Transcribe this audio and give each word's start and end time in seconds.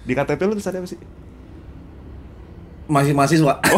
Di 0.00 0.12
KTP 0.12 0.40
lu 0.42 0.52
tulisannya 0.52 0.80
apa 0.80 0.88
sih? 0.88 1.00
Masih 2.86 3.12
mahasiswa. 3.14 3.54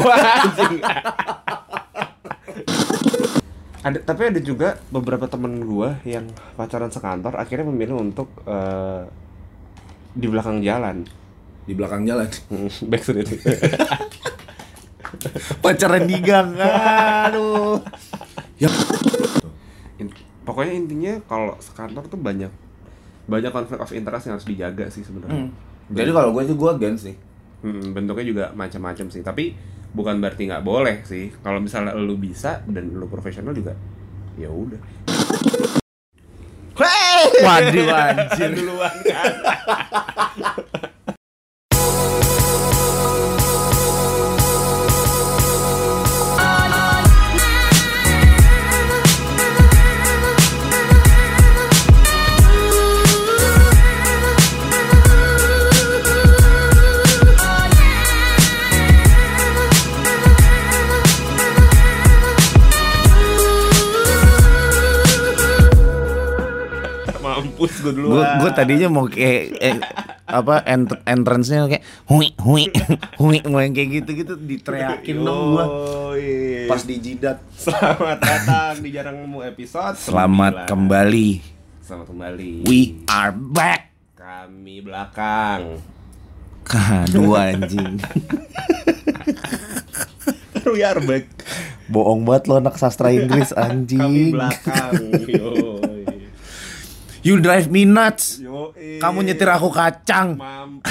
ada 3.82 3.98
tapi 3.98 4.30
ada 4.30 4.38
juga 4.38 4.78
beberapa 4.88 5.26
temen 5.26 5.58
gua 5.60 5.98
yang 6.02 6.30
pacaran 6.54 6.86
sekantor 6.88 7.34
akhirnya 7.34 7.66
memilih 7.66 7.98
untuk 8.00 8.30
eh, 8.44 9.02
di 10.12 10.28
belakang 10.28 10.62
jalan 10.62 11.02
Di 11.62 11.74
belakang 11.74 12.02
jalan. 12.02 12.26
backstreet 12.90 13.26
Pacaran 15.58 16.04
di 16.04 16.18
gang. 16.18 16.56
Aduh. 16.56 17.78
Ya. 18.56 18.70
In- 19.98 20.14
pokoknya 20.42 20.72
intinya 20.72 21.12
kalau 21.22 21.54
sekantor 21.58 22.06
tuh 22.06 22.18
banyak 22.18 22.50
banyak 23.24 23.50
konflik 23.50 23.78
of 23.78 23.92
interest 23.92 24.26
yang 24.26 24.34
harus 24.34 24.48
dijaga 24.48 24.86
sih 24.88 25.02
sebenarnya 25.02 25.46
Hmm. 25.46 25.54
Jadi 25.92 26.10
kalau 26.10 26.30
gue 26.32 26.42
sih 26.48 26.56
gue 26.56 26.72
gen 26.80 26.96
sih. 26.96 27.14
Hmm, 27.62 27.94
bentuknya 27.94 28.24
juga 28.26 28.44
macam-macam 28.56 29.06
sih. 29.12 29.22
Tapi 29.22 29.54
bukan 29.92 30.18
berarti 30.18 30.48
nggak 30.48 30.64
boleh 30.64 31.04
sih. 31.04 31.30
Kalau 31.44 31.60
misalnya 31.60 31.92
lu 31.94 32.16
bisa 32.16 32.64
dan 32.66 32.90
lu 32.92 33.06
profesional 33.06 33.52
juga 33.52 33.76
ya 34.40 34.48
udah. 34.48 34.80
Waduh 37.42 37.88
anjir. 37.92 38.50
duluan 38.58 38.96
kan 39.04 40.88
gue 67.82 67.92
duluan 67.92 68.14
Gue 68.14 68.24
gue 68.46 68.50
tadinya 68.54 68.88
mau 68.88 69.04
kayak 69.04 69.42
eh, 69.58 69.76
apa 70.24 70.62
ent 70.64 70.88
entrance-nya 71.04 71.66
kayak 71.66 71.84
hui 72.06 72.30
hui 72.38 72.70
hui 73.20 73.38
mau 73.44 73.58
yang 73.58 73.74
kayak 73.74 74.00
gitu-gitu 74.00 74.38
diteriakin 74.38 75.18
dong 75.20 75.58
gua 75.58 75.64
Yoi. 76.14 76.70
pas 76.70 76.80
di 76.80 76.96
jidat. 76.96 77.42
Selamat 77.52 78.18
datang 78.22 78.80
di 78.80 78.88
Jarang 78.94 79.18
Nemu 79.18 79.42
episode 79.44 79.98
Selamat 79.98 80.64
9. 80.64 80.70
kembali. 80.70 81.28
Selamat 81.82 82.06
kembali 82.08 82.50
We 82.64 83.02
are 83.10 83.34
back. 83.34 83.90
Kami 84.14 84.80
belakang 84.80 85.82
Dua 87.10 87.50
anjing. 87.52 87.98
We 90.72 90.80
are 90.80 91.02
back 91.02 91.26
Bohong 91.90 92.22
banget 92.22 92.46
lo 92.46 92.56
anak 92.56 92.78
sastra 92.78 93.10
Inggris 93.10 93.50
Kami 93.56 93.66
anjing. 93.66 94.30
belakang 94.32 94.94
Yoi. 95.26 95.91
You 97.22 97.38
drive 97.38 97.70
me 97.70 97.86
nuts. 97.86 98.42
Yoi. 98.42 98.98
Kamu 98.98 99.22
nyetir 99.22 99.46
aku 99.46 99.70
kacang. 99.70 100.34
Mampus 100.34 100.90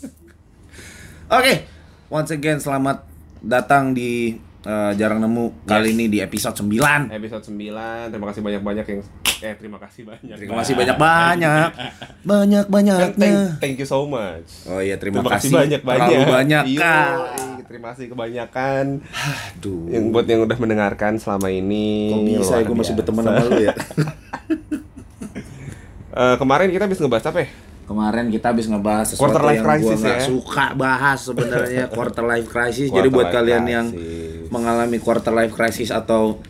Oke, 1.36 1.68
once 2.08 2.32
again 2.32 2.56
selamat 2.56 3.04
datang 3.44 3.92
di 3.92 4.32
eh, 4.64 4.92
Jarang 4.96 5.20
Nemu 5.20 5.68
kali 5.68 5.92
ini 5.92 6.08
di 6.08 6.24
episode 6.24 6.56
9. 6.56 7.12
Episode 7.12 7.44
9 7.52 8.08
Terima 8.08 8.26
kasih 8.32 8.40
banyak-banyak 8.40 8.86
yang 8.88 9.00
Eh 9.38 9.54
terima 9.54 9.78
kasih 9.78 10.02
banyak 10.02 10.34
Terima 10.40 10.64
kasih 10.64 10.74
banyak-banyak. 10.74 11.70
Banyak-banyaknya. 12.32 13.12
thank, 13.14 13.38
thank 13.60 13.76
you 13.76 13.84
so 13.84 14.08
much 14.08 14.66
Oh 14.66 14.80
iya, 14.80 14.96
terima, 14.96 15.20
Terima 15.20 15.36
kasih 15.36 15.52
banyak-banyak 15.52 16.08
Terlalu 16.16 16.32
banyak, 16.32 16.64
Yoi. 16.74 17.60
Terima 17.68 17.86
kasih 17.92 18.08
kebanyakan 18.08 19.04
Aduh. 19.04 19.84
yang 19.92 20.08
buat 20.10 20.24
yang 20.24 20.48
udah 20.48 20.56
mendengarkan 20.56 21.20
selama 21.20 21.52
ini 21.52 22.08
Kok 22.08 22.24
bisa 22.24 22.54
gue 22.64 22.72
masih 22.74 22.96
berteman 22.96 23.22
sama 23.28 23.44
lu 23.44 23.60
ya? 23.68 23.76
Eh, 26.18 26.36
kemarin 26.36 26.68
kita 26.68 26.84
habis 26.84 26.98
ngebahas 26.98 27.26
apa 27.26 27.38
ya? 27.40 27.48
Kemarin 27.84 28.28
kita 28.28 28.46
habis 28.50 28.66
ngebahas 28.66 29.06
sesuatu 29.06 29.22
Quarter 29.32 29.42
life 29.44 29.54
yang 29.54 29.64
crisis 29.64 29.98
nggak 29.98 30.18
ya. 30.18 30.26
suka 30.26 30.66
bahas 30.74 31.18
sebenarnya 31.22 31.84
quarter 31.94 32.24
life 32.26 32.46
crisis. 32.46 32.88
Jadi 32.88 32.98
Quarter 33.00 33.14
buat 33.14 33.24
life 33.24 33.36
kalian 33.38 33.64
yang 33.64 33.86
crisis. 33.88 34.48
mengalami 34.48 34.96
quarter 34.98 35.32
life 35.32 35.54
crisis 35.54 35.88
atau 35.88 36.42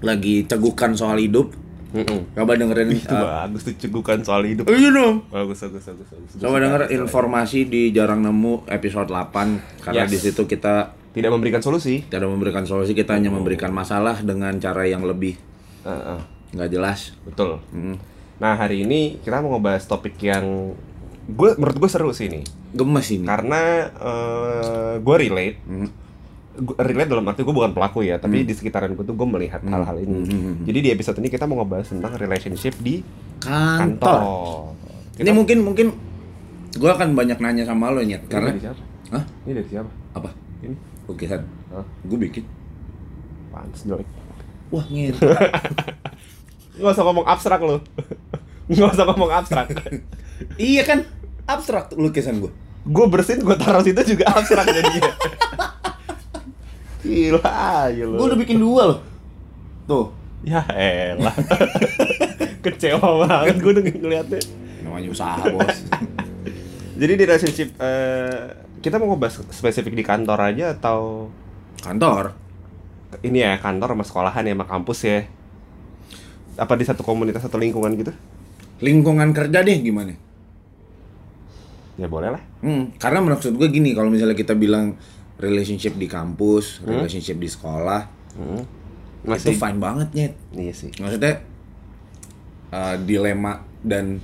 lagi 0.00 0.44
cegukan 0.44 0.92
soal 0.92 1.16
hidup, 1.16 1.54
Mm-mm. 1.90 2.34
coba 2.34 2.52
dengerin 2.54 2.92
Itu 2.92 3.08
uh, 3.08 3.46
bagus 3.46 3.62
tuh 3.62 3.76
cegukan 3.78 4.18
soal 4.20 4.42
hidup. 4.42 4.64
Iya 4.66 4.90
dong. 4.90 5.24
Bagus, 5.28 5.62
bagus, 5.62 5.84
bagus, 5.86 6.08
bagus. 6.10 6.30
Coba 6.36 6.56
denger 6.58 6.82
informasi 6.90 7.60
di 7.64 7.88
Jarang 7.88 8.20
Nemu 8.20 8.66
episode 8.66 9.08
8 9.08 9.80
karena 9.80 10.04
Yes. 10.04 10.10
di 10.10 10.18
situ 10.18 10.42
kita 10.44 10.90
Tidak 11.10 11.30
memberikan 11.30 11.60
solusi. 11.60 12.02
tidak 12.02 12.26
memberikan 12.26 12.64
solusi, 12.64 12.90
kita 12.92 13.14
hanya 13.14 13.30
memberikan 13.30 13.70
masalah 13.70 14.18
dengan 14.18 14.56
cara 14.56 14.82
yang 14.84 15.04
lebih 15.04 15.38
Heeh, 15.82 16.20
nggak 16.52 16.68
jelas. 16.68 17.14
betul. 17.22 17.62
Hmm. 17.70 17.94
Nah 18.44 18.60
hari 18.60 18.84
ini 18.84 19.16
kita 19.18 19.40
mau 19.40 19.56
ngebahas 19.56 19.88
topik 19.88 20.20
yang 20.20 20.76
gue 21.24 21.50
menurut 21.56 21.78
gue 21.78 21.88
seru 21.88 22.12
sih 22.12 22.28
ini 22.28 22.44
Gemes 22.68 23.08
ini. 23.08 23.24
karena 23.24 23.60
eh, 23.88 24.94
gue 25.00 25.16
relate 25.18 25.58
Hmm. 25.64 25.88
Gua 26.54 26.76
relate 26.78 27.08
dalam 27.08 27.24
arti 27.24 27.40
gue 27.40 27.50
bukan 27.50 27.72
pelaku 27.72 28.04
ya 28.04 28.14
tapi 28.14 28.44
di 28.44 28.52
sekitaran 28.52 28.92
gue 28.92 29.02
tuh 29.02 29.16
gue 29.16 29.26
melihat 29.26 29.64
hal-hal 29.64 29.96
ini 29.96 30.22
Hmm. 30.22 30.54
jadi 30.62 30.78
di 30.78 30.88
episode 30.92 31.16
ini 31.18 31.26
kita 31.26 31.48
mau 31.48 31.58
ngebahas 31.58 31.88
tentang 31.88 32.14
relationship 32.14 32.76
di 32.78 33.00
Kantor. 33.40 33.96
kantor 33.96 34.20
Ini 35.16 35.30
mungkin 35.32 35.58
mungkin 35.62 35.86
gue 36.70 36.90
akan 36.92 37.16
banyak 37.16 37.40
nanya 37.40 37.64
sama 37.64 37.88
lo 37.88 38.04
nyet 38.04 38.28
karena 38.28 38.52
karena 38.52 38.52
dari 38.52 38.60
siapa 38.60 38.82
Hah? 39.10 39.24
ini 39.40 39.52
dari 39.56 39.68
siapa 39.68 39.90
apa? 40.12 40.30
ini 40.60 40.76
Lukisan. 41.04 41.40
Hah? 41.70 41.84
Gue 42.04 42.18
bikin. 42.20 42.44
Pantes 43.48 43.80
jelek 43.82 44.08
Wah 44.68 44.84
ngir. 44.86 45.16
Nggak 46.76 46.92
usah 46.92 47.02
ngomong 47.02 47.24
abstrak 47.24 47.60
lo 47.60 47.80
Nggak 48.70 48.96
usah 48.96 49.04
ngomong 49.04 49.30
abstrak 49.30 49.66
iya 50.60 50.82
kan 50.88 51.04
abstrak 51.44 51.92
lukisan 51.96 52.40
gue. 52.40 52.52
Gue 52.84 53.06
bersin, 53.08 53.40
gue 53.40 53.56
taruh 53.56 53.80
situ 53.80 53.96
juga 54.12 54.28
abstrak 54.28 54.68
jadinya 54.68 55.08
Gila 57.00 57.40
aja 57.44 58.02
lo 58.04 58.16
Gue 58.20 58.26
udah 58.32 58.40
bikin 58.40 58.60
dua 58.60 58.82
loh. 58.92 59.00
Tuh. 59.88 60.06
Ya 60.44 60.60
elah 60.76 61.32
Kecewa 62.64 63.24
banget 63.24 63.64
gue 63.64 63.72
udah 63.72 63.84
ngeliatnya 63.84 64.40
Namanya 64.84 65.08
usaha 65.08 65.40
bos. 65.48 65.64
Jadi 67.00 67.12
di 67.16 67.24
relationship 67.24 67.68
eh, 67.80 68.52
Kita 68.84 69.00
mau 69.00 69.12
ngebahas 69.16 69.40
spesifik 69.48 69.96
di 69.96 70.04
kantor 70.04 70.52
aja 70.52 70.76
atau 70.76 71.32
Kantor. 71.80 72.36
Ini 73.24 73.38
ya 73.48 73.52
kantor 73.60 73.96
sama 73.96 74.04
sekolahan 74.04 74.44
ya 74.44 74.52
sama 74.52 74.66
kampus 74.68 74.98
ya 75.08 75.24
Apa 76.60 76.76
di 76.76 76.84
satu 76.84 77.00
komunitas 77.00 77.44
atau 77.44 77.56
lingkungan 77.56 77.96
gitu? 77.96 78.12
Lingkungan 78.82 79.30
kerja 79.30 79.62
deh 79.62 79.78
gimana? 79.82 80.14
Ya 81.94 82.10
boleh 82.10 82.34
lah 82.34 82.42
Hmm, 82.64 82.96
karena 82.96 83.20
maksud 83.20 83.60
gue 83.60 83.68
gini, 83.68 83.92
kalau 83.92 84.08
misalnya 84.08 84.32
kita 84.32 84.56
bilang 84.56 84.96
relationship 85.36 86.00
di 86.00 86.08
kampus, 86.08 86.80
relationship 86.80 87.36
di 87.36 87.44
sekolah, 87.44 88.08
hmm. 88.40 88.62
itu 89.28 89.28
Masih 89.28 89.52
fine 89.52 89.76
banget 89.76 90.08
nyet. 90.16 90.32
Iya 90.56 90.72
sih 90.72 90.90
Maksudnya 90.96 91.44
uh, 92.72 92.96
dilema 93.04 93.60
dan 93.84 94.16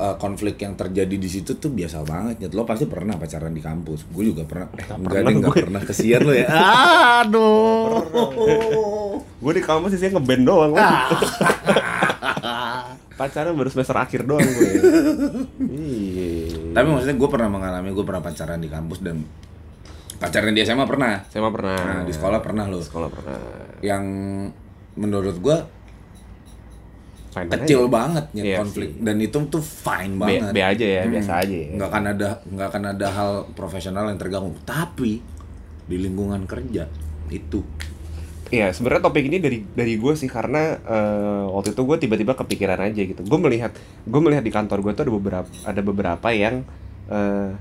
uh, 0.00 0.16
konflik 0.16 0.56
yang 0.64 0.72
terjadi 0.72 1.20
di 1.20 1.28
situ 1.28 1.60
tuh 1.60 1.68
biasa 1.68 2.00
banget 2.00 2.48
nyet. 2.48 2.52
Lo 2.56 2.64
pasti 2.64 2.88
pernah 2.88 3.20
pacaran 3.20 3.52
di 3.52 3.60
kampus. 3.60 4.08
Gue 4.08 4.32
juga 4.32 4.48
pernah. 4.48 4.72
Eh, 4.72 4.88
enggak 4.88 4.96
pernah 5.04 5.20
deh, 5.20 5.36
enggak 5.36 5.52
gue. 5.52 5.60
pernah 5.68 5.82
kesian 5.84 6.20
lo 6.24 6.32
ya. 6.32 6.48
Aduh. 7.20 8.00
Gue 9.20 9.52
di 9.52 9.60
kampus 9.60 10.00
sih 10.00 10.08
ngeband 10.08 10.42
doang 10.48 10.72
Pacaran 13.20 13.52
baru 13.52 13.68
semester 13.68 13.92
akhir 14.00 14.24
doang 14.24 14.40
gue. 14.40 14.70
Iya. 15.60 16.72
Tapi 16.72 16.86
maksudnya 16.88 17.16
gue 17.20 17.28
pernah 17.28 17.52
mengalami, 17.52 17.92
gue 17.92 18.04
pernah 18.08 18.24
pacaran 18.24 18.56
di 18.56 18.72
kampus 18.72 19.04
dan 19.04 19.20
pacaran 20.16 20.56
di 20.56 20.64
SMA 20.64 20.88
pernah. 20.88 21.20
Mah 21.20 21.52
pernah. 21.52 21.76
Nah, 21.76 22.02
di 22.08 22.12
sekolah 22.16 22.40
pernah 22.40 22.64
lo. 22.64 22.80
Sekolah 22.80 23.12
pernah. 23.12 23.36
Yang 23.84 24.04
menurut 24.96 25.36
gue 25.36 25.56
Fine 27.30 27.46
kecil 27.46 27.86
aja. 27.86 27.94
banget 27.94 28.24
nyet 28.34 28.42
Iya 28.42 28.56
konflik. 28.58 28.90
dan 28.98 29.16
itu 29.22 29.38
tuh 29.46 29.62
fine 29.62 30.18
B, 30.18 30.22
banget. 30.26 30.50
B 30.50 30.58
aja 30.58 30.86
ya, 30.98 31.02
biasa 31.06 31.32
aja 31.46 31.56
ya. 31.62 31.68
Nggak 31.78 31.88
akan 31.94 32.04
ada 32.10 32.28
nggak 32.42 32.68
akan 32.74 32.84
ada 32.90 33.06
hal 33.06 33.30
profesional 33.54 34.10
yang 34.10 34.18
terganggu. 34.18 34.50
Tapi 34.66 35.22
di 35.86 35.96
lingkungan 36.00 36.42
kerja 36.50 36.90
itu 37.30 37.62
Iya, 38.50 38.74
sebenarnya 38.74 39.02
topik 39.06 39.30
ini 39.30 39.38
dari 39.38 39.62
dari 39.62 39.94
gue 39.94 40.12
sih 40.18 40.26
karena 40.26 40.74
eh, 40.82 41.44
waktu 41.54 41.70
itu 41.70 41.82
gue 41.86 41.96
tiba-tiba 42.02 42.34
kepikiran 42.34 42.82
aja 42.82 43.02
gitu. 43.06 43.22
Gue 43.22 43.38
melihat 43.38 43.70
gue 44.02 44.20
melihat 44.20 44.42
di 44.42 44.50
kantor 44.50 44.82
gue 44.82 44.92
tuh 44.92 45.02
ada 45.06 45.12
beberapa 45.14 45.48
ada 45.62 45.80
beberapa 45.86 46.28
yang 46.34 46.66
eh, 47.06 47.54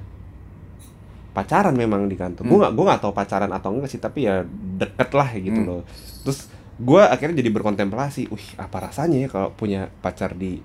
pacaran 1.30 1.77
memang 1.77 2.09
di 2.09 2.18
kantor. 2.18 2.41
Gue 2.44 2.57
nggak 2.57 2.74
gue 2.74 2.86
nggak 2.89 3.01
tahu 3.06 3.13
pacaran 3.13 3.51
atau 3.53 3.69
enggak 3.69 3.89
sih, 3.94 4.01
tapi 4.01 4.25
ya 4.25 4.41
deket 4.81 5.09
lah 5.13 5.30
gitu 5.38 5.62
loh. 5.62 5.81
Terus 6.25 6.50
gue 6.81 7.01
akhirnya 7.06 7.38
jadi 7.45 7.51
berkontemplasi, 7.53 8.33
wih 8.33 8.47
apa 8.57 8.89
rasanya 8.89 9.18
ya 9.21 9.30
kalau 9.30 9.53
punya 9.53 9.94
pacar 10.01 10.33
di 10.33 10.57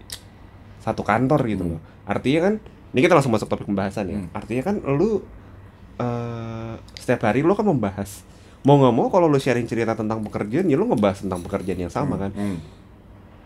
satu 0.80 1.04
kantor 1.04 1.40
gitu 1.44 1.64
loh. 1.76 1.80
Artinya 2.08 2.48
kan 2.48 2.54
ini 2.94 3.00
kita 3.02 3.18
langsung 3.18 3.34
masuk 3.34 3.50
topik 3.50 3.66
pembahasan 3.66 4.06
ya 4.06 4.18
Hmm. 4.22 4.30
artinya 4.30 4.62
kan 4.70 4.76
lu 4.86 5.18
eh 5.98 6.74
setiap 6.94 7.26
hari 7.26 7.42
lu 7.42 7.50
kan 7.58 7.66
membahas 7.66 8.22
mau 8.64 8.76
nggak 8.76 8.94
mau 8.94 9.06
kalau 9.08 9.26
lu 9.26 9.36
sharing 9.36 9.64
cerita 9.64 9.92
tentang 9.92 10.20
pekerjaan 10.20 10.64
ya 10.64 10.74
lu 10.74 10.86
ngebahas 10.86 11.20
tentang 11.20 11.40
pekerjaan 11.40 11.78
yang 11.78 11.92
sama 11.92 12.16
kan 12.16 12.32
Hmm. 12.32 12.58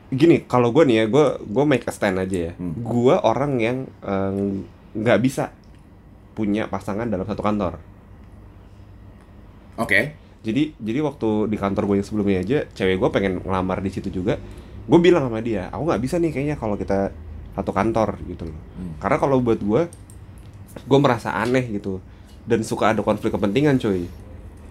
gini 0.09 0.41
kalau 0.43 0.70
gue 0.70 0.82
nih 0.82 0.97
ya 0.97 1.05
gue 1.06 1.25
gue 1.44 1.65
make 1.65 1.85
a 1.85 1.93
stand 1.93 2.17
aja 2.17 2.38
ya 2.49 2.53
Hmm. 2.55 2.73
gue 2.79 3.15
orang 3.17 3.59
yang 3.59 3.76
eh, 4.00 4.62
nggak 4.94 5.19
bisa 5.20 5.50
punya 6.32 6.65
pasangan 6.65 7.05
dalam 7.05 7.23
satu 7.23 7.41
kantor 7.41 7.82
Oke. 9.76 10.15
jadi 10.41 10.75
jadi 10.75 10.99
waktu 11.03 11.29
di 11.47 11.56
kantor 11.56 11.82
gue 11.85 11.97
yang 11.99 12.06
sebelumnya 12.06 12.38
aja 12.41 12.59
cewek 12.73 12.97
gue 12.97 13.11
pengen 13.11 13.32
ngelamar 13.41 13.79
di 13.79 13.91
situ 13.91 14.09
juga 14.09 14.38
gue 14.85 14.99
bilang 14.99 15.26
sama 15.26 15.38
dia 15.38 15.67
aku 15.69 15.82
nggak 15.85 16.00
bisa 16.00 16.17
nih 16.17 16.31
kayaknya 16.31 16.56
kalau 16.56 16.75
kita 16.75 17.11
satu 17.53 17.71
kantor 17.71 18.23
gitu 18.25 18.47
loh 18.47 18.59
Hmm. 18.75 18.94
karena 18.97 19.17
kalau 19.19 19.38
buat 19.38 19.59
gue 19.59 19.82
gue 20.79 20.99
merasa 20.99 21.35
aneh 21.35 21.67
gitu 21.69 21.99
dan 22.43 22.62
suka 22.62 22.91
ada 22.91 23.03
konflik 23.03 23.31
kepentingan 23.31 23.76
cuy 23.76 24.06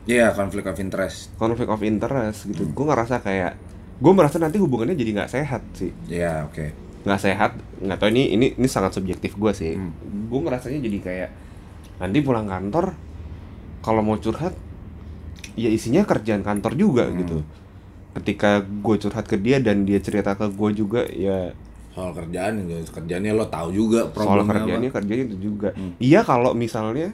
Iya, 0.07 0.31
konflik 0.31 0.63
of 0.63 0.77
interest. 0.77 1.35
konflik 1.35 1.67
of 1.67 1.81
interest 1.81 2.47
gitu 2.47 2.63
gue 2.65 2.85
ngerasa 2.85 3.19
kayak 3.19 3.59
gue 3.97 4.13
merasa 4.13 4.37
nanti 4.37 4.55
hubungannya 4.55 4.93
jadi 4.93 5.11
nggak 5.13 5.31
sehat 5.31 5.61
sih 5.73 5.91
Iya, 6.07 6.47
oke. 6.47 6.65
nggak 7.03 7.21
sehat 7.21 7.51
nggak 7.77 7.97
tahu 7.97 8.09
ini 8.09 8.23
ini 8.31 8.47
ini 8.53 8.67
sangat 8.67 8.93
subjektif 8.93 9.35
gue 9.35 9.51
sih 9.51 9.73
Hmm. 9.73 9.91
gue 10.25 10.39
ngerasanya 10.39 10.79
jadi 10.79 10.97
kayak 11.01 11.29
nanti 11.97 12.17
pulang 12.19 12.45
kantor 12.45 12.95
kalau 13.79 14.01
mau 14.01 14.15
curhat 14.15 14.55
ya 15.55 15.67
isinya 15.67 16.03
kerjaan 16.03 16.41
kantor 16.41 16.73
juga 16.73 17.03
Hmm. 17.05 17.17
gitu 17.17 17.37
ketika 18.15 18.59
gue 18.61 18.95
curhat 18.97 19.23
ke 19.23 19.35
dia 19.35 19.57
dan 19.57 19.83
dia 19.83 19.99
cerita 19.99 20.33
ke 20.33 20.47
gue 20.47 20.69
juga 20.73 21.03
ya 21.05 21.51
Soal 21.89 22.13
kerjaan, 22.13 22.61
ya, 22.63 22.77
kerjaannya 22.85 23.31
lo 23.33 23.45
tahu 23.47 23.73
juga 23.73 24.05
soal 24.13 24.45
kerjaannya 24.45 24.87
apa. 24.87 24.97
kerjanya 25.01 25.23
itu 25.25 25.37
juga 25.43 25.69
Hmm. 25.73 25.97
iya 25.97 26.21
kalau 26.21 26.53
misalnya 26.53 27.11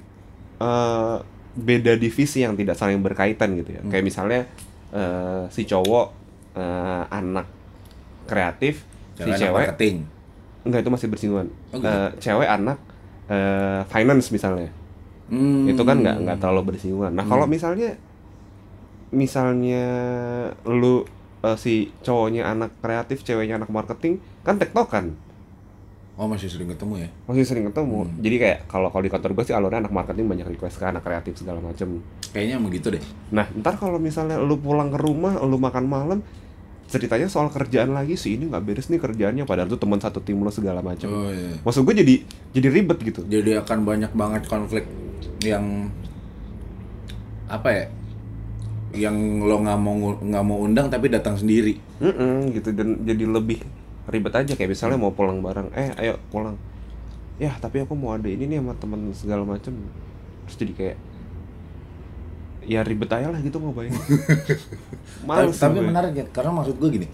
eh, 0.55 1.17
beda 1.53 1.93
divisi 1.95 2.41
yang 2.41 2.57
tidak 2.57 2.73
saling 2.73 2.97
berkaitan 2.99 3.53
gitu 3.57 3.77
ya 3.77 3.81
Hmm. 3.85 3.91
kayak 3.93 4.05
misalnya 4.05 4.41
eh, 4.89 5.43
si 5.49 5.65
cowok 5.65 6.07
eh, 6.57 7.03
anak 7.09 7.45
kreatif 8.25 8.81
si 9.13 9.21
Cewek 9.21 9.29
anak 9.29 9.39
cewek 9.41 9.53
marketing. 9.69 9.95
Enggak 10.63 10.79
itu 10.81 10.89
masih 10.89 11.07
bersinggungan. 11.11 11.47
Oh, 11.69 11.77
gitu? 11.77 11.85
Eh, 11.85 12.09
cewek 12.17 12.49
anak 12.49 12.77
eh, 13.29 13.81
finance 13.85 14.27
misalnya. 14.31 14.69
Hmm. 15.29 15.69
Itu 15.69 15.83
kan 15.85 16.01
nggak 16.01 16.17
nggak 16.25 16.37
terlalu 16.41 16.73
bersinggungan. 16.73 17.13
Nah, 17.13 17.25
kalau 17.27 17.45
misalnya 17.45 17.93
misalnya 19.13 19.83
lu 20.65 21.05
eh, 21.43 21.57
si 21.59 21.91
cowoknya 22.01 22.47
anak 22.49 22.73
kreatif, 22.79 23.21
ceweknya 23.21 23.59
anak 23.61 23.69
marketing, 23.69 24.17
kan 24.41 24.57
tektokan. 24.57 25.13
Oh, 26.13 26.29
masih 26.29 26.45
sering 26.45 26.69
ketemu 26.69 26.93
ya? 27.01 27.09
Masih 27.25 27.41
sering 27.41 27.65
ketemu. 27.65 28.05
Hmm. 28.05 28.21
Jadi 28.21 28.35
kayak 28.37 28.57
kalau 28.69 28.93
kalau 28.93 29.01
di 29.01 29.09
kantor 29.09 29.33
gue 29.33 29.43
sih 29.49 29.55
alurnya 29.57 29.81
anak 29.81 29.93
marketing 29.97 30.29
banyak 30.29 30.45
request 30.45 30.77
ke 30.77 30.85
anak 30.85 31.01
kreatif 31.01 31.41
segala 31.41 31.57
macem. 31.57 32.05
Kayaknya 32.29 32.53
emang 32.61 32.69
gitu 32.69 32.93
deh. 32.93 33.01
Nah, 33.33 33.49
ntar 33.57 33.81
kalau 33.81 33.97
misalnya 33.97 34.37
lu 34.37 34.61
pulang 34.61 34.93
ke 34.93 35.01
rumah, 35.01 35.41
lu 35.41 35.57
makan 35.57 35.89
malam, 35.89 36.21
ceritanya 36.85 37.25
soal 37.25 37.49
kerjaan 37.49 37.97
lagi 37.97 38.13
sih 38.13 38.37
ini 38.37 38.45
nggak 38.45 38.61
beres 38.61 38.93
nih 38.93 39.01
kerjaannya 39.01 39.49
padahal 39.49 39.65
tuh 39.73 39.81
teman 39.81 39.97
satu 39.97 40.21
tim 40.21 40.37
lo 40.37 40.53
segala 40.53 40.85
macam. 40.85 41.09
Oh 41.09 41.33
iya. 41.33 41.57
Maksud 41.65 41.81
gue 41.81 41.95
jadi 42.05 42.15
jadi 42.53 42.67
ribet 42.69 42.97
gitu. 43.01 43.25
Jadi 43.25 43.57
akan 43.57 43.77
banyak 43.81 44.11
banget 44.13 44.45
konflik 44.45 44.85
yang 45.41 45.89
apa 47.49 47.69
ya? 47.73 47.85
Yang 48.93 49.17
lo 49.49 49.65
nggak 49.65 49.79
mau 49.81 49.95
nggak 50.21 50.43
mau 50.45 50.57
undang 50.61 50.93
tapi 50.93 51.09
datang 51.09 51.41
sendiri. 51.41 51.81
Mm-mm, 51.97 52.53
gitu 52.53 52.69
dan 52.69 53.01
jadi 53.01 53.25
lebih 53.25 53.65
ribet 54.07 54.33
aja 54.35 54.53
kayak 54.55 54.71
misalnya 54.75 54.99
mau 54.99 55.15
pulang 55.15 55.39
bareng 55.39 55.71
eh 55.75 55.91
ayo 55.99 56.19
pulang. 56.27 56.59
Ya 57.39 57.55
tapi 57.57 57.81
aku 57.81 57.95
mau 57.95 58.13
ada 58.13 58.27
ini 58.27 58.45
nih 58.45 58.59
sama 58.59 58.73
temen 58.75 59.11
segala 59.15 59.43
macem. 59.47 59.73
Terus 60.47 60.57
jadi 60.59 60.73
kayak 60.75 60.97
ya 62.63 62.79
ribet 62.83 63.11
aja 63.11 63.27
lah 63.27 63.39
gitu 63.43 63.59
ngobain 63.59 63.91
Tapi, 63.91 64.15
males 65.27 65.55
tapi 65.59 65.79
gue. 65.79 65.87
menarik 65.87 66.13
ya, 66.15 66.25
karena 66.31 66.51
maksud 66.55 66.79
gue 66.79 66.89
gini, 66.95 67.07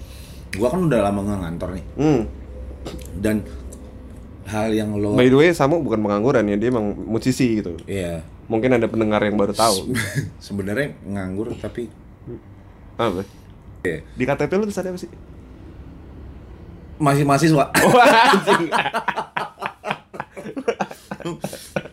gue 0.53 0.68
kan 0.69 0.77
udah 0.77 1.00
lama 1.01 1.25
nggak 1.25 1.39
ngantor 1.41 1.69
nih, 1.74 1.86
hmm. 1.97 2.21
dan 3.18 3.41
hal 4.45 4.69
yang 4.74 4.94
lo, 4.94 5.18
by 5.18 5.25
the 5.25 5.38
way 5.38 5.50
Samu 5.50 5.81
bukan 5.81 6.06
pengangguran 6.06 6.45
ya 6.50 6.56
dia 6.57 6.69
emang 6.69 6.94
musisi 6.94 7.62
gitu. 7.62 7.81
Iya, 7.89 8.21
mungkin 8.45 8.77
ada 8.77 8.86
pendengar 8.86 9.25
yang 9.25 9.38
baru 9.41 9.53
tahu. 9.53 9.94
Sebenarnya 10.45 10.94
nganggur 11.06 11.53
tapi 11.57 11.89
apa? 13.00 13.25
Iya. 13.80 14.03
di 14.03 14.24
KTP 14.27 14.51
lu 14.59 14.68
tulisannya 14.68 14.91
apa 14.91 15.00
sih 15.00 15.12
masih 17.00 17.24
mahasiswa. 17.24 17.66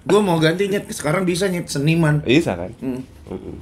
gue 0.02 0.20
mau 0.20 0.38
ganti 0.38 0.66
nyet, 0.66 0.86
sekarang 0.88 1.22
bisa 1.22 1.46
nyet 1.46 1.66
seniman. 1.66 2.22
bisa 2.22 2.54
kan. 2.54 2.70
Mm-mm. 2.78 3.56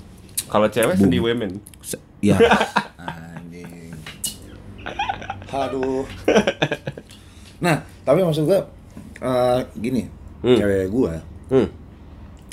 kalau 0.44 0.68
cewek 0.68 0.94
seni 0.94 1.16
women 1.18 1.56
Se- 1.80 2.00
Ya. 2.20 2.36
Anjing. 2.96 3.92
Aduh. 5.54 6.04
nah, 7.58 7.76
tapi 8.00 8.20
maksud 8.20 8.44
gua 8.44 8.64
eh, 9.18 9.60
gini, 9.74 10.04
Hmm. 10.40 10.56
cewek 10.56 10.88
gua 10.88 11.20
hmm. 11.48 11.68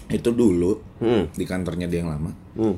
itu 0.09 0.29
dulu 0.29 0.79
Hmm. 0.97 1.27
di 1.29 1.43
kantornya 1.43 1.85
dia 1.85 1.99
yang 1.99 2.11
lama, 2.11 2.31
Hmm. 2.53 2.75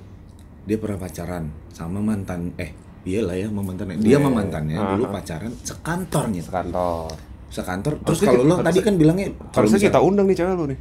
dia 0.63 0.77
pernah 0.77 0.98
pacaran 0.98 1.45
sama 1.69 1.98
mantan 2.00 2.54
eh 2.56 2.74
iyalah 3.03 3.35
ya 3.35 3.45
sama 3.47 3.61
mantannya. 3.61 3.95
Dia 3.97 4.15
sama 4.15 4.23
Iya. 4.25 4.35
mantannya 4.35 4.75
Aha. 4.75 4.89
dulu 4.91 5.03
pacaran 5.09 5.51
sekantornya. 5.57 6.41
sekantor 6.41 7.11
Sekantor. 7.47 7.94
Terus 8.01 8.19
kalau 8.19 8.41
lo 8.41 8.55
tadi 8.59 8.79
kan 8.79 8.94
bilangnya 8.95 9.27
kalau 9.50 9.63
harusnya 9.63 9.77
misal- 9.77 9.88
kita 9.91 10.00
undang 10.01 10.25
nih 10.25 10.35
cewek 10.35 10.53
lu 10.53 10.65
nih 10.67 10.79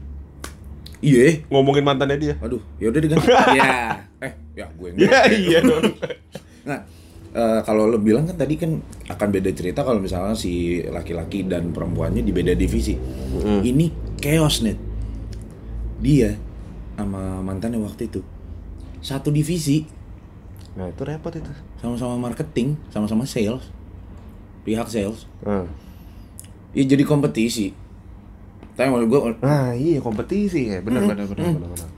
Iya. 1.02 1.26
ngomongin 1.48 1.82
mantannya 1.82 2.16
dia 2.16 2.34
Aduh, 2.38 2.62
ya 2.76 2.88
udah 2.88 3.00
diganti. 3.00 3.26
ya. 3.58 3.98
Eh, 4.20 4.32
ya 4.54 4.66
gue 4.70 4.86
yang 4.88 4.98
Iya 4.98 5.18
iya 5.30 5.58
dong. 5.60 5.82
Nah, 6.62 6.78
eh, 7.32 7.60
kalau 7.60 7.84
lo 7.84 7.98
bilang 7.98 8.22
kan 8.24 8.36
tadi 8.36 8.54
kan 8.54 8.78
akan 9.04 9.28
beda 9.28 9.50
cerita 9.50 9.82
kalau 9.82 9.98
misalnya 9.98 10.32
si 10.32 10.52
laki-laki 10.80 11.42
dan 11.42 11.70
perempuannya 11.70 12.20
di 12.20 12.30
beda 12.30 12.54
divisi. 12.54 12.94
Ini 13.60 13.86
chaos 14.16 14.62
net. 14.62 14.78
Dia 15.98 16.38
sama 16.94 17.40
mantannya 17.40 17.78
waktu 17.78 18.06
itu 18.06 18.22
satu 18.98 19.28
divisi, 19.28 19.82
Nah 20.72 20.88
itu 20.88 21.02
repot 21.02 21.30
itu. 21.30 21.52
sama-sama 21.76 22.16
marketing, 22.18 22.80
sama-sama 22.88 23.24
sales, 23.24 23.68
pihak 24.62 24.88
sales. 24.88 25.28
Nah, 25.42 25.68
Ya 26.72 26.82
jadi 26.82 27.04
kompetisi. 27.04 27.76
Tapi 28.72 28.88
menurut 28.88 29.08
gue 29.08 29.20
nah 29.38 29.70
iya 29.70 30.00
kompetisi 30.00 30.72
ya, 30.72 30.80
benar 30.80 31.04
benar 31.04 31.28
benar 31.28 31.52
benar. 31.52 31.68
benar. 31.68 31.90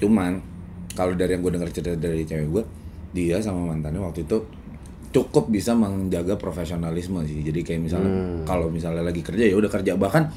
cuman 0.00 0.32
kalau 0.92 1.12
dari 1.12 1.36
yang 1.36 1.44
gue 1.44 1.52
dengar 1.52 1.68
cerita 1.68 1.92
dari 1.94 2.24
cewek 2.24 2.48
gue, 2.50 2.64
dia 3.12 3.36
sama 3.38 3.68
mantannya 3.68 4.00
waktu 4.00 4.24
itu 4.24 4.40
cukup 5.10 5.52
bisa 5.52 5.76
menjaga 5.76 6.34
profesionalisme 6.34 7.20
sih. 7.22 7.44
Jadi 7.44 7.60
kayak 7.60 7.80
misalnya 7.82 8.08
Hmm. 8.08 8.42
kalau 8.42 8.66
misalnya 8.66 9.04
lagi 9.04 9.20
kerja 9.20 9.44
ya 9.44 9.52
udah 9.52 9.68
kerja 9.68 9.92
bahkan 9.94 10.32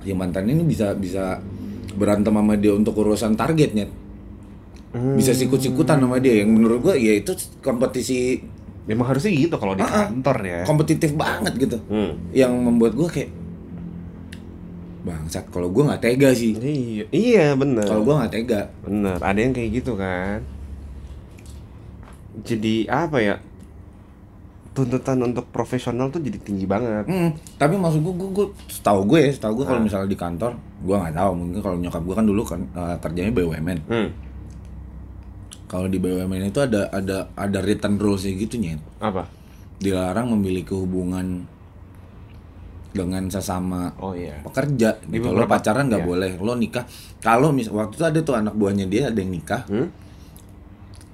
si 0.00 0.10
mantan 0.10 0.48
ini 0.48 0.64
bisa 0.64 0.96
bisa 0.96 1.36
berantem 1.92 2.32
sama 2.32 2.56
dia 2.56 2.72
untuk 2.72 2.96
urusan 2.96 3.36
targetnya. 3.36 3.84
Hmm. 4.92 5.16
Bisa 5.16 5.32
sikut-sikutan 5.32 5.96
sama 5.98 6.20
dia 6.20 6.44
yang 6.44 6.52
menurut 6.52 6.80
gue 6.82 6.94
ya 6.96 7.16
itu 7.16 7.32
kompetisi 7.58 8.44
Memang 8.82 9.06
harusnya 9.06 9.30
gitu 9.30 9.54
kalau 9.56 9.72
di 9.72 9.80
Ah, 9.80 9.86
ah. 9.86 10.06
kantor 10.10 10.36
ya. 10.42 10.60
kompetitif 10.66 11.14
banget 11.14 11.54
gitu. 11.56 11.78
Hmm. 11.86 12.18
Yang 12.34 12.52
membuat 12.52 12.92
gue 12.92 13.08
kayak 13.08 13.30
bangsat 15.02 15.46
kalau 15.50 15.70
gue 15.70 15.82
nggak 15.82 16.02
tega 16.02 16.30
sih. 16.30 16.54
Iya, 16.54 17.04
iya 17.10 17.46
benar. 17.54 17.86
Kalau 17.86 18.02
gue 18.02 18.14
nggak 18.14 18.32
tega. 18.32 18.60
Bener, 18.82 19.18
ada 19.18 19.38
yang 19.38 19.54
kayak 19.54 19.70
gitu 19.72 19.94
kan. 19.94 20.42
Jadi 22.42 22.86
apa 22.86 23.18
ya? 23.18 23.36
Tuntutan 24.72 25.20
untuk 25.20 25.46
profesional 25.46 26.08
tuh 26.08 26.18
jadi 26.18 26.38
tinggi 26.40 26.64
banget. 26.64 27.04
Hmm, 27.04 27.30
tapi 27.60 27.76
maksud 27.76 28.00
gue, 28.00 28.14
gue, 28.16 28.30
gue 28.32 28.46
setahu 28.66 29.04
gue 29.04 29.20
ya, 29.20 29.30
setahu 29.30 29.62
gue 29.62 29.66
kalau 29.68 29.78
misalnya 29.78 30.08
di 30.08 30.16
kantor, 30.16 30.56
gue 30.80 30.96
nggak 30.96 31.14
tahu 31.14 31.30
mungkin 31.36 31.60
kalau 31.60 31.76
nyokap 31.76 32.02
gue 32.02 32.14
kan 32.16 32.26
dulu 32.26 32.42
kan 32.42 32.60
eh, 32.66 32.96
kerjanya 32.98 33.30
BUMN. 33.30 33.78
Hmm. 33.86 34.08
Kalau 35.72 35.88
di 35.88 35.96
BUMN 35.96 36.44
itu 36.44 36.60
ada 36.60 36.92
ada 36.92 37.32
ada 37.32 37.58
written 37.58 37.96
rules 37.96 38.22
gitu 38.22 38.60
nyet. 38.60 38.76
Apa? 39.00 39.24
Dilarang 39.80 40.28
memiliki 40.30 40.70
hubungan 40.70 41.48
dengan 42.92 43.24
sesama 43.26 43.88
Oh 43.96 44.12
iya. 44.12 44.36
pekerja. 44.44 45.00
Di 45.00 45.16
Gitu. 45.16 45.24
Lo 45.24 45.42
beberapa- 45.42 45.56
pacaran 45.56 45.88
nggak 45.88 46.04
iya. 46.04 46.10
boleh, 46.12 46.32
lo 46.36 46.52
nikah. 46.52 46.84
Kalau 47.18 47.48
mis 47.48 47.66
waktu 47.66 47.96
itu 47.96 48.04
ada 48.04 48.20
tuh 48.20 48.36
anak 48.36 48.52
buahnya 48.52 48.84
dia 48.84 49.08
ada 49.08 49.16
yang 49.16 49.32
nikah. 49.32 49.64
Hmm? 49.64 49.88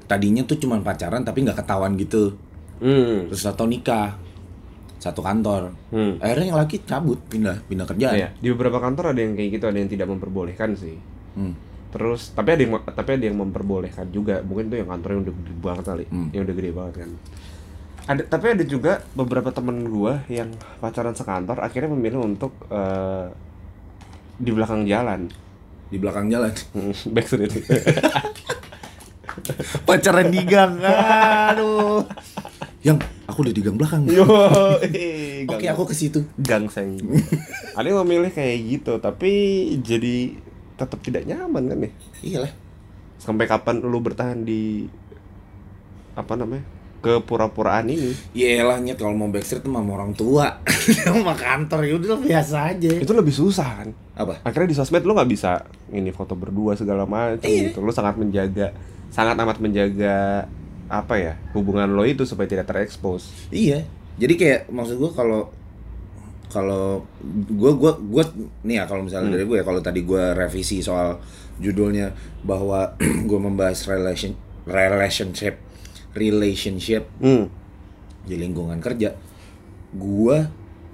Tadinya 0.04 0.42
tuh 0.42 0.58
cuma 0.58 0.74
pacaran 0.80 1.22
tapi 1.22 1.46
nggak 1.46 1.54
ketahuan 1.56 1.94
gitu. 1.94 2.34
Hmm. 2.82 3.30
Terus 3.30 3.46
atau 3.46 3.62
nikah 3.62 4.18
satu 4.98 5.22
kantor. 5.22 5.70
Hmm. 5.94 6.18
Akhirnya 6.18 6.46
yang 6.50 6.58
laki 6.58 6.82
cabut 6.82 7.22
pindah 7.30 7.62
pindah 7.62 7.86
kerjaan. 7.86 8.16
Iya, 8.16 8.28
di 8.34 8.50
beberapa 8.50 8.82
kantor 8.82 9.14
ada 9.14 9.20
yang 9.22 9.38
kayak 9.38 9.50
gitu, 9.54 9.64
ada 9.70 9.78
yang 9.78 9.86
tidak 9.86 10.10
memperbolehkan 10.10 10.74
sih. 10.74 10.98
Hmm. 11.38 11.54
Terus 11.88 12.30
tapi 12.30 12.52
ada 12.52 12.61
yang 12.61 12.73
tapi 12.85 13.11
ada 13.16 13.25
yang 13.25 13.38
memperbolehkan 13.38 14.09
juga. 14.09 14.40
Mungkin 14.40 14.68
tuh 14.68 14.76
yang 14.76 14.88
kantornya 14.88 15.18
udah 15.25 15.35
gede 15.35 15.52
banget 15.59 15.85
kali, 15.87 16.04
Hmm. 16.07 16.28
yang 16.30 16.42
udah 16.45 16.54
gede 16.54 16.71
banget 16.71 16.95
kan. 16.99 17.12
ada 18.09 18.25
tapi 18.25 18.47
ada 18.49 18.64
juga 18.64 19.04
beberapa 19.12 19.52
temen 19.52 19.85
gua 19.85 20.25
yang 20.26 20.49
pacaran 20.78 21.12
sekantor 21.12 21.61
akhirnya 21.61 21.92
memilih 21.92 22.25
untuk 22.25 22.57
eh, 22.66 23.28
di 24.37 24.49
belakang 24.49 24.85
jalan. 24.85 25.28
Di 25.88 25.97
belakang 25.97 26.28
jalan? 26.28 26.52
Backstreet. 27.14 27.52
Pacaran 29.85 30.28
di 30.28 30.40
gang. 30.42 30.80
Aduh. 30.83 32.04
Yang 32.80 33.04
aku 33.26 33.38
udah 33.42 33.54
di 33.54 33.61
gang 33.61 33.76
belakang. 33.76 34.02
Yo 34.07 34.25
oke 35.45 35.66
aku 35.66 35.83
ke 35.85 35.95
situ. 35.95 36.25
Gangseng 36.37 36.97
ada 37.76 37.85
yang 37.85 38.00
memilih 38.02 38.30
kayak 38.30 38.57
gitu 38.64 38.97
tapi 38.99 39.30
jadi 39.78 40.35
tetap 40.78 40.99
tidak 41.02 41.26
nyaman 41.26 41.66
kan 41.66 41.78
nih 41.82 41.92
iyalah. 42.23 42.52
Sampai 43.18 43.44
kapan 43.44 43.82
lu 43.82 43.99
bertahan 43.99 44.40
di 44.40 44.87
apa 46.14 46.35
namanya 46.35 46.62
kepura-puraan 46.99 47.87
ini? 47.87 48.11
Iyalah 48.35 48.78
nyet 48.78 48.99
kalau 48.99 49.14
mau 49.14 49.30
backstreet 49.30 49.62
mah 49.66 49.82
sama 49.82 49.92
orang 49.94 50.12
tua. 50.14 50.47
Sama 51.06 51.35
kantor 51.35 51.80
ya 51.85 51.94
udah 51.94 52.18
biasa 52.18 52.75
aja. 52.75 52.90
Itu 52.99 53.14
lebih 53.14 53.30
susah 53.30 53.82
kan? 53.82 53.88
Apa? 54.18 54.42
Akhirnya 54.42 54.75
di 54.75 54.76
sosmed 54.78 55.06
lu 55.06 55.14
nggak 55.14 55.30
bisa 55.30 55.62
ini 55.90 56.11
foto 56.11 56.35
berdua 56.35 56.75
segala 56.75 57.06
macam 57.06 57.47
Iya. 57.47 57.70
gitu. 57.70 57.82
Lu 57.82 57.90
sangat 57.90 58.18
menjaga 58.18 58.75
sangat 59.14 59.38
amat 59.38 59.58
menjaga 59.58 60.47
apa 60.88 61.14
ya 61.16 61.32
hubungan 61.54 61.87
lo 61.90 62.02
itu 62.02 62.26
supaya 62.26 62.50
tidak 62.50 62.66
terekspos. 62.66 63.30
Iya. 63.54 63.87
Jadi 64.18 64.35
kayak 64.35 64.61
maksud 64.70 64.99
gua 64.99 65.11
kalau 65.14 65.40
kalau 66.49 67.05
gua 67.52 67.73
gua 67.76 67.93
gua 68.00 68.25
nih 68.64 68.81
ya 68.81 68.85
kalau 68.88 69.05
misalnya 69.05 69.37
dari 69.37 69.45
gue 69.45 69.61
ya 69.61 69.64
kalau 69.64 69.85
tadi 69.85 70.00
gua 70.02 70.33
revisi 70.33 70.81
soal 70.81 71.21
judulnya 71.61 72.17
bahwa 72.43 72.97
gua 73.28 73.40
membahas 73.40 73.85
relation 73.85 74.33
relationship 74.64 75.61
relationship 76.17 77.05
hmm. 77.21 77.47
di 78.25 78.35
lingkungan 78.40 78.81
kerja 78.81 79.12
gua 79.93 80.49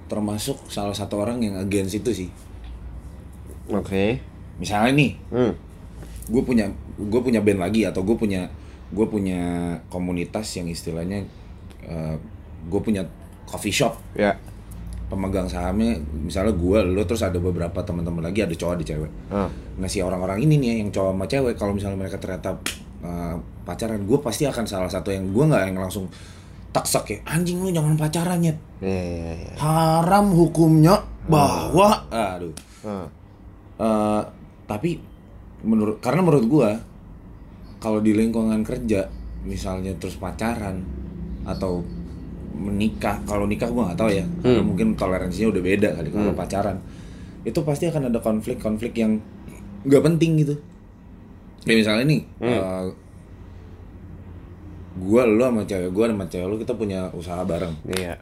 termasuk 0.05 0.59
salah 0.69 0.93
satu 0.93 1.17
orang 1.17 1.41
yang 1.41 1.55
against 1.57 1.97
itu 1.97 2.11
sih. 2.13 2.29
Oke. 3.73 4.21
Misalnya 4.61 4.93
nih 4.93 5.11
hmm. 5.33 5.53
gue 6.29 6.43
punya 6.45 6.69
gue 6.95 7.21
punya 7.25 7.41
band 7.41 7.65
lagi 7.65 7.81
atau 7.89 8.05
gue 8.05 8.13
punya 8.13 8.45
gue 8.93 9.05
punya 9.09 9.73
komunitas 9.89 10.45
yang 10.61 10.69
istilahnya 10.69 11.25
gue 12.69 12.81
punya 12.85 13.09
coffee 13.49 13.73
shop. 13.73 13.97
Ya 14.13 14.37
pemegang 15.05 15.45
sahamnya 15.45 16.01
misalnya 16.11 16.57
gue 16.57 16.79
lo 16.81 17.03
terus 17.05 17.21
ada 17.21 17.37
beberapa 17.37 17.77
teman-teman 17.85 18.25
lagi 18.25 18.41
ada 18.41 18.55
cowok 18.57 18.73
ada 18.81 18.85
cewek. 18.85 19.11
Ah. 19.29 19.49
nah 19.77 19.87
si 19.89 20.01
orang-orang 20.01 20.41
ini 20.41 20.57
nih 20.57 20.69
yang 20.81 20.89
cowok 20.89 21.11
sama 21.13 21.25
cewek 21.29 21.53
kalau 21.57 21.73
misalnya 21.77 21.97
mereka 22.01 22.17
ternyata 22.17 22.57
uh, 23.05 23.35
pacaran 23.63 24.01
gue 24.01 24.17
pasti 24.21 24.49
akan 24.49 24.65
salah 24.65 24.89
satu 24.89 25.13
yang 25.13 25.29
gue 25.29 25.43
nggak 25.45 25.63
yang 25.69 25.77
langsung 25.77 26.09
taksak 26.73 27.05
ya 27.07 27.19
anjing 27.29 27.63
lu 27.63 27.71
jangan 27.71 27.95
pacaran 27.95 28.41
ya 28.43 28.51
ya 28.83 28.91
ya 28.91 29.33
ya 29.39 29.53
haram 29.61 30.35
hukumnya 30.35 31.15
bahwa. 31.25 32.05
Aduh. 32.13 32.53
Ah. 32.85 33.09
Eh, 33.75 34.21
tapi 34.69 35.01
menurut 35.65 35.99
karena 35.99 36.21
menurut 36.21 36.45
gua 36.47 36.71
kalau 37.81 37.99
di 37.99 38.13
lingkungan 38.13 38.61
kerja 38.61 39.09
misalnya 39.45 39.93
terus 39.97 40.17
pacaran 40.17 40.81
atau 41.45 41.81
menikah 42.55 43.19
kalau 43.23 43.43
nikah 43.43 43.67
gua 43.67 43.91
nggak 43.91 43.99
tahu 43.99 44.09
ya 44.09 44.25
karena 44.39 44.59
Hmm. 44.59 44.67
mungkin 44.67 44.87
toleransinya 44.95 45.51
udah 45.51 45.61
beda 45.61 45.89
kali 45.93 46.09
kalau 46.09 46.31
Hmm. 46.31 46.39
pacaran 46.39 46.77
itu 47.43 47.59
pasti 47.61 47.85
akan 47.85 48.09
ada 48.09 48.19
konflik-konflik 48.19 48.95
yang 48.95 49.19
nggak 49.83 50.01
penting 50.01 50.39
gitu 50.39 50.55
kayak 51.61 51.77
misalnya 51.79 52.05
nih 52.07 52.21
Hmm. 52.39 52.49
eh, 52.49 52.85
gua 54.97 55.23
lo 55.23 55.43
sama 55.43 55.61
cewek 55.63 55.89
gua 55.91 56.05
sama 56.07 56.25
cewek 56.25 56.47
lo 56.47 56.55
kita 56.55 56.73
punya 56.73 57.11
usaha 57.11 57.43
bareng 57.43 57.75
iya 57.91 58.15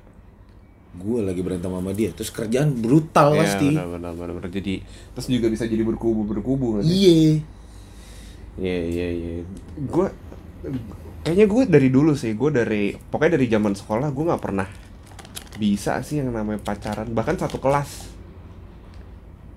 gua 0.93 1.25
lagi 1.25 1.41
berantem 1.41 1.69
sama 1.69 1.91
dia 1.91 2.09
terus 2.11 2.29
kerjaan 2.29 2.73
brutal 2.75 3.33
Iya, 3.33 3.39
pasti 3.39 3.67
benar, 3.69 3.87
benar, 3.89 4.11
benar, 4.13 4.33
benar. 4.35 4.49
jadi 4.49 4.81
terus 5.13 5.27
juga 5.27 5.47
bisa 5.47 5.65
jadi 5.65 5.81
berkubu 5.81 6.21
berkubu 6.23 6.81
iya 6.81 7.37
Iya 8.53 8.77
iya 8.85 9.07
iya. 9.09 9.31
Gue 9.83 10.05
kayaknya 11.23 11.47
gue 11.47 11.63
dari 11.65 11.89
dulu 11.89 12.13
sih. 12.13 12.35
Gue 12.35 12.51
dari 12.51 12.91
pokoknya 12.93 13.39
dari 13.39 13.47
zaman 13.47 13.73
sekolah 13.73 14.11
gue 14.11 14.23
nggak 14.27 14.43
pernah 14.43 14.67
bisa 15.55 15.99
sih 16.01 16.19
yang 16.19 16.29
namanya 16.29 16.59
pacaran. 16.59 17.07
Bahkan 17.09 17.35
satu 17.39 17.57
kelas. 17.57 18.11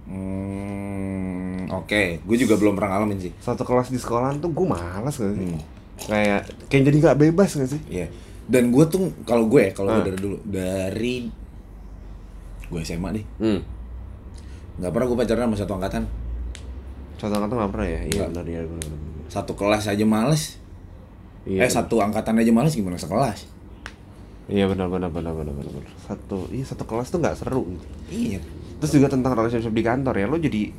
Hmm, 0.06 1.66
oke. 1.68 2.22
Gue 2.22 2.36
juga 2.38 2.54
belum 2.54 2.78
pernah 2.78 2.96
ngalamin 2.96 3.18
sih. 3.20 3.32
Satu 3.38 3.66
kelas 3.66 3.90
di 3.90 3.98
sekolahan 3.98 4.38
tuh 4.38 4.50
gue 4.50 4.66
malas 4.66 5.18
gak 5.18 5.34
sih? 5.34 5.42
Hmm. 5.42 5.60
Kayak 5.96 6.40
kayak 6.68 6.82
jadi 6.86 6.96
nggak 7.02 7.18
bebas 7.18 7.50
gak 7.56 7.70
sih? 7.70 7.80
Iya. 7.90 8.06
Dan 8.46 8.70
gue 8.70 8.84
tuh 8.86 9.10
kalau 9.26 9.50
gue 9.50 9.58
ya, 9.66 9.72
kalau 9.74 9.90
Ah. 9.90 9.98
gue 9.98 10.14
dari 10.14 10.18
dulu 10.22 10.36
dari 10.46 11.14
gue 12.66 12.80
SMA 12.82 13.10
deh, 13.14 13.24
Hmm. 13.38 13.60
nggak 14.78 14.90
pernah 14.90 15.06
gue 15.06 15.18
pacaran 15.18 15.42
sama 15.46 15.56
satu 15.58 15.72
angkatan. 15.74 16.02
Satu 17.16 17.32
angkatan 17.34 17.56
nggak 17.58 17.72
pernah 17.74 17.88
ya? 17.88 18.00
Iya 18.06 18.22
benar 18.30 18.46
ya 18.46 18.60
benar. 18.62 18.90
Satu 19.26 19.52
kelas 19.58 19.90
aja 19.90 20.04
males. 20.06 20.62
Iya. 21.46 21.62
eh 21.62 21.70
satu 21.70 22.02
angkatan 22.02 22.42
aja 22.42 22.50
males 22.50 22.74
gimana 22.74 22.98
sekelas? 22.98 23.46
Iya 24.46 24.66
benar 24.66 24.86
benar 24.86 25.10
benar 25.10 25.30
benar 25.30 25.54
benar. 25.54 25.72
benar. 25.74 25.94
Satu 26.02 26.46
iya 26.50 26.62
satu 26.66 26.82
kelas 26.86 27.10
tuh 27.10 27.18
nggak 27.22 27.38
seru 27.38 27.62
gitu. 27.70 27.86
Iya. 28.10 28.40
Terus 28.78 28.92
juga 28.92 29.06
tentang 29.08 29.32
relationship 29.34 29.70
di 29.70 29.82
kantor 29.82 30.14
ya 30.14 30.26
lo 30.26 30.36
jadi 30.36 30.70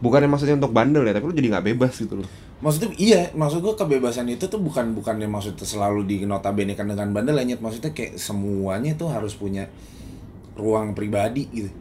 bukannya 0.00 0.32
maksudnya 0.32 0.56
untuk 0.56 0.72
bandel 0.72 1.04
ya 1.04 1.12
tapi 1.12 1.28
lo 1.28 1.34
jadi 1.36 1.48
nggak 1.52 1.66
bebas 1.76 1.94
gitu 2.00 2.16
loh. 2.20 2.28
Maksudnya 2.60 2.92
iya, 3.00 3.20
maksud 3.32 3.64
gue 3.64 3.72
kebebasan 3.72 4.28
itu 4.28 4.44
tuh 4.44 4.60
bukan 4.60 4.92
bukannya 4.92 5.24
maksudnya 5.24 5.64
selalu 5.64 6.04
di 6.04 6.16
notabene 6.28 6.76
kan 6.76 6.84
dengan 6.84 7.08
bandel 7.08 7.40
ya, 7.40 7.44
Nyet. 7.48 7.60
maksudnya 7.64 7.96
kayak 7.96 8.20
semuanya 8.20 8.92
tuh 9.00 9.08
harus 9.08 9.32
punya 9.32 9.64
ruang 10.60 10.92
pribadi 10.92 11.48
gitu. 11.48 11.72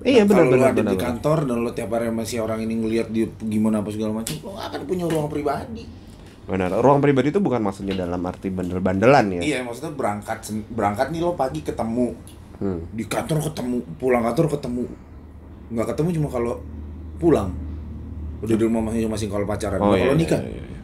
Iya 0.00 0.24
Nah, 0.24 0.28
benar 0.32 0.44
benar 0.48 0.68
ada 0.72 0.80
benar. 0.80 0.92
di 0.92 0.98
kantor 1.00 1.38
dan 1.44 1.56
lo 1.60 1.70
tiap 1.72 1.92
hari 1.92 2.08
masih 2.08 2.40
orang 2.40 2.60
ini 2.64 2.72
ngelihat 2.76 3.08
dia 3.12 3.28
gimana 3.40 3.84
apa 3.84 3.92
segala 3.92 4.16
macam, 4.16 4.32
lo 4.40 4.56
gak 4.56 4.66
akan 4.72 4.80
punya 4.88 5.04
ruang 5.08 5.28
pribadi. 5.28 5.84
Benar. 6.44 6.76
Ruang 6.76 7.00
pribadi 7.00 7.32
itu 7.32 7.40
bukan 7.40 7.60
maksudnya 7.60 7.96
dalam 7.96 8.20
arti 8.22 8.48
bandel-bandelan 8.48 9.40
ya. 9.40 9.40
Iya, 9.40 9.58
maksudnya 9.64 9.92
berangkat 9.92 10.38
berangkat 10.68 11.08
nih 11.08 11.20
lo 11.20 11.32
pagi 11.32 11.60
ketemu 11.60 12.12
Hmm. 12.54 12.86
di 12.94 13.02
kantor 13.02 13.50
ketemu, 13.50 13.82
pulang 13.98 14.22
kantor 14.22 14.46
ketemu, 14.54 14.86
nggak 15.74 15.86
ketemu 15.90 16.08
cuma 16.14 16.28
kalau 16.30 16.54
pulang. 17.18 17.50
Udah 18.38 18.54
di 18.54 18.62
rumah 18.62 18.78
masing-masing 18.86 19.26
kalau 19.26 19.42
pacaran. 19.42 19.82
Nah, 19.82 19.90
kalau 19.90 20.14
nikah, 20.14 20.38
Iya, 20.38 20.62
iya. 20.62 20.78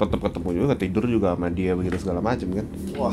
Tetap 0.00 0.16
ketemu 0.16 0.48
juga, 0.64 0.72
tidur 0.80 1.04
juga 1.04 1.36
sama 1.36 1.52
dia 1.52 1.76
begitu 1.76 2.00
segala 2.00 2.24
macam 2.24 2.48
kan. 2.56 2.66
wah. 2.96 3.12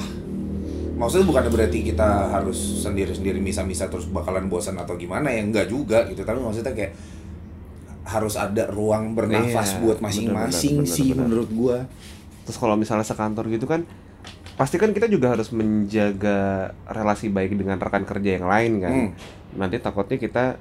Maksudnya 0.97 1.27
bukan 1.27 1.43
berarti 1.51 1.83
kita 1.83 2.31
harus 2.31 2.57
sendiri-sendiri 2.81 3.37
misa-misa 3.37 3.85
terus 3.85 4.07
bakalan 4.07 4.47
bosan 4.47 4.79
atau 4.79 4.95
gimana 4.95 5.27
ya 5.27 5.43
enggak 5.43 5.67
juga 5.67 6.07
gitu. 6.07 6.23
Tapi 6.23 6.39
maksudnya 6.39 6.71
kayak 6.71 6.95
harus 8.07 8.33
ada 8.33 8.71
ruang 8.71 9.11
bernafas 9.11 9.75
Iya, 9.75 9.79
buat 9.83 9.97
masing-masing 9.99 10.87
sih 10.87 11.11
bener. 11.11 11.27
menurut 11.27 11.49
gua. 11.51 11.77
Terus 12.47 12.55
kalau 12.55 12.73
misalnya 12.73 13.03
sekantor 13.03 13.51
gitu 13.51 13.67
kan 13.67 13.83
pasti 14.55 14.79
kan 14.79 14.89
kita 14.89 15.05
juga 15.05 15.35
harus 15.35 15.51
menjaga 15.51 16.71
relasi 16.83 17.27
baik 17.27 17.53
dengan 17.53 17.77
rekan 17.77 18.07
kerja 18.07 18.39
yang 18.39 18.47
lain 18.47 18.71
kan. 18.79 18.93
Hmm. 18.93 19.09
Nanti 19.53 19.77
takutnya 19.77 20.15
kita 20.15 20.55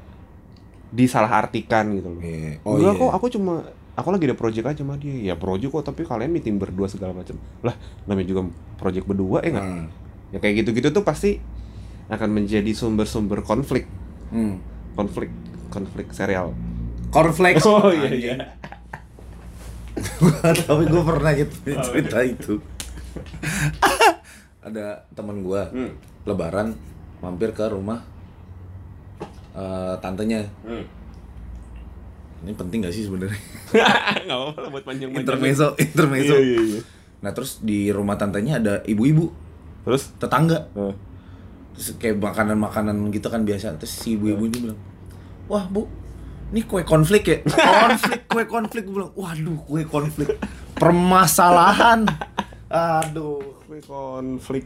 disalahartikan 0.90 1.94
gitu 1.94 2.08
loh. 2.12 2.20
Iya. 2.20 2.62
Oh 2.62 2.76
Enggak 2.76 2.94
iya. 2.94 3.02
kok, 3.02 3.10
aku 3.14 3.26
cuma 3.30 3.54
aku 3.96 4.08
lagi 4.10 4.24
ada 4.26 4.36
project 4.36 4.66
aja 4.66 4.80
sama 4.82 4.94
dia. 4.96 5.14
Ya 5.14 5.34
project 5.34 5.70
kok, 5.70 5.84
tapi 5.84 6.02
kalian 6.02 6.30
meeting 6.30 6.58
berdua 6.58 6.86
segala 6.86 7.14
macam. 7.14 7.38
Lah, 7.62 7.74
namanya 8.04 8.26
juga 8.26 8.42
project 8.76 9.06
berdua 9.06 9.42
ya 9.42 9.50
enggak? 9.50 9.66
Hmm. 9.66 9.86
Ya 10.30 10.38
kayak 10.38 10.54
gitu-gitu 10.60 10.90
tuh 10.90 11.02
pasti 11.02 11.38
akan 12.06 12.30
menjadi 12.32 12.70
sumber-sumber 12.70 13.42
konflik, 13.42 13.86
Hmm. 14.30 14.62
konflik, 14.94 15.30
konflik 15.70 16.10
serial. 16.10 16.54
Cornflakes. 17.16 17.64
Oh, 17.64 17.88
iya, 17.88 18.10
iya. 18.12 18.34
Tapi 20.60 20.82
gue 20.84 21.02
pernah 21.02 21.32
gitu 21.32 21.54
cerita 21.82 22.20
itu. 22.20 22.60
Ada 24.66 25.08
teman 25.10 25.40
gue 25.40 25.62
Hmm. 25.66 25.92
lebaran 26.22 26.76
mampir 27.18 27.50
ke 27.50 27.64
rumah 27.64 28.04
eh, 29.52 29.94
tantenya. 29.96 30.44
Hmm. 30.60 30.84
Ini 32.44 32.52
penting 32.52 32.84
gak 32.84 32.92
sih 32.92 33.08
sebenarnya? 33.08 33.40
Enggak 34.20 34.36
apa-apa 34.36 34.58
lah 34.60 34.70
buat 34.70 34.84
panjang-panjang. 34.84 35.24
intermezzo, 35.24 35.68
intermezzo. 35.78 36.34
Iya, 36.34 36.44
iya, 36.44 36.60
iya. 36.60 36.80
Nah 37.16 37.32
terus 37.32 37.64
di 37.64 37.88
rumah 37.88 38.14
tantenya 38.14 38.60
ada 38.60 38.74
ibu-ibu 38.84 39.32
Terus 39.82 40.12
tetangga. 40.18 40.68
eh, 40.74 40.92
Terus 41.72 41.96
kayak 41.96 42.16
makanan-makanan 42.18 43.08
gitu 43.08 43.28
kan 43.28 43.40
biasa. 43.42 43.78
Terus 43.78 43.94
si 43.94 44.12
ibu-ibu 44.12 44.44
ini 44.44 44.58
bilang, 44.60 44.80
wah 45.46 45.64
bu, 45.64 45.88
ini 46.54 46.60
kue 46.62 46.82
konflik 46.86 47.22
ya? 47.26 47.38
Konflik, 47.42 48.30
kue 48.30 48.44
konflik. 48.46 48.82
Gue 48.86 48.94
bilang, 49.02 49.12
waduh 49.18 49.58
kue 49.66 49.82
konflik. 49.86 50.38
Permasalahan. 50.78 52.06
Aduh. 52.70 53.56
gue 53.66 53.82
konflik. 53.82 54.64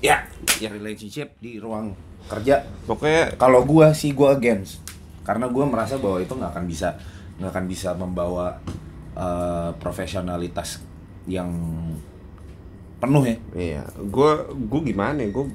Ya, 0.00 0.24
ya 0.62 0.70
relationship 0.70 1.34
di 1.42 1.58
ruang 1.58 1.92
kerja. 2.30 2.62
Pokoknya 2.86 3.36
Kalau 3.36 3.66
gua 3.66 3.92
sih 3.92 4.14
gua 4.14 4.38
against. 4.38 4.80
Karena 5.26 5.50
gua 5.50 5.68
merasa 5.68 6.00
bahwa 6.00 6.22
itu 6.22 6.32
nggak 6.32 6.56
akan 6.56 6.64
bisa 6.64 6.96
nggak 7.36 7.50
akan 7.52 7.66
bisa 7.68 7.92
membawa 7.98 8.56
eh, 9.18 9.70
profesionalitas 9.76 10.80
yang 11.28 11.50
penuh 13.00 13.24
ya. 13.24 13.36
Iya, 13.56 13.82
gue 13.96 14.30
gue 14.68 14.80
gimana? 14.92 15.24
ya? 15.24 15.32
Gue 15.32 15.48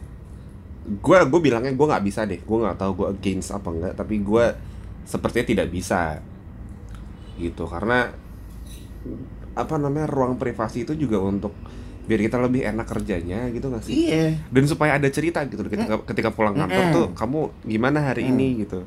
gue 0.85 1.17
gue 1.17 1.41
bilangnya 1.41 1.73
gue 1.73 1.87
nggak 1.89 2.05
bisa 2.05 2.29
deh. 2.29 2.39
Gue 2.45 2.57
nggak 2.61 2.77
tahu 2.77 2.91
gue 3.03 3.07
against 3.17 3.49
apa 3.51 3.69
enggak. 3.73 3.93
Tapi 3.97 4.15
gue 4.21 4.45
sepertinya 5.05 5.45
tidak 5.45 5.67
bisa 5.69 6.21
gitu 7.35 7.67
karena 7.67 8.09
apa 9.55 9.75
namanya 9.77 10.09
ruang 10.09 10.35
privasi 10.39 10.83
itu 10.87 10.97
juga 10.97 11.21
untuk 11.21 11.53
biar 12.05 12.21
kita 12.21 12.37
lebih 12.37 12.61
enak 12.69 12.85
kerjanya 12.85 13.49
gitu 13.49 13.69
nggak 13.73 13.83
sih? 13.85 14.13
Iya. 14.13 14.37
Dan 14.53 14.63
supaya 14.69 14.97
ada 14.97 15.09
cerita 15.09 15.41
gitu 15.49 15.65
ketika 15.65 16.01
ketika 16.05 16.29
pulang 16.29 16.53
kantor 16.53 16.83
Mm-mm. 16.85 16.95
tuh 16.95 17.07
kamu 17.17 17.39
gimana 17.65 17.99
hari 18.01 18.29
ini 18.29 18.61
gitu. 18.61 18.85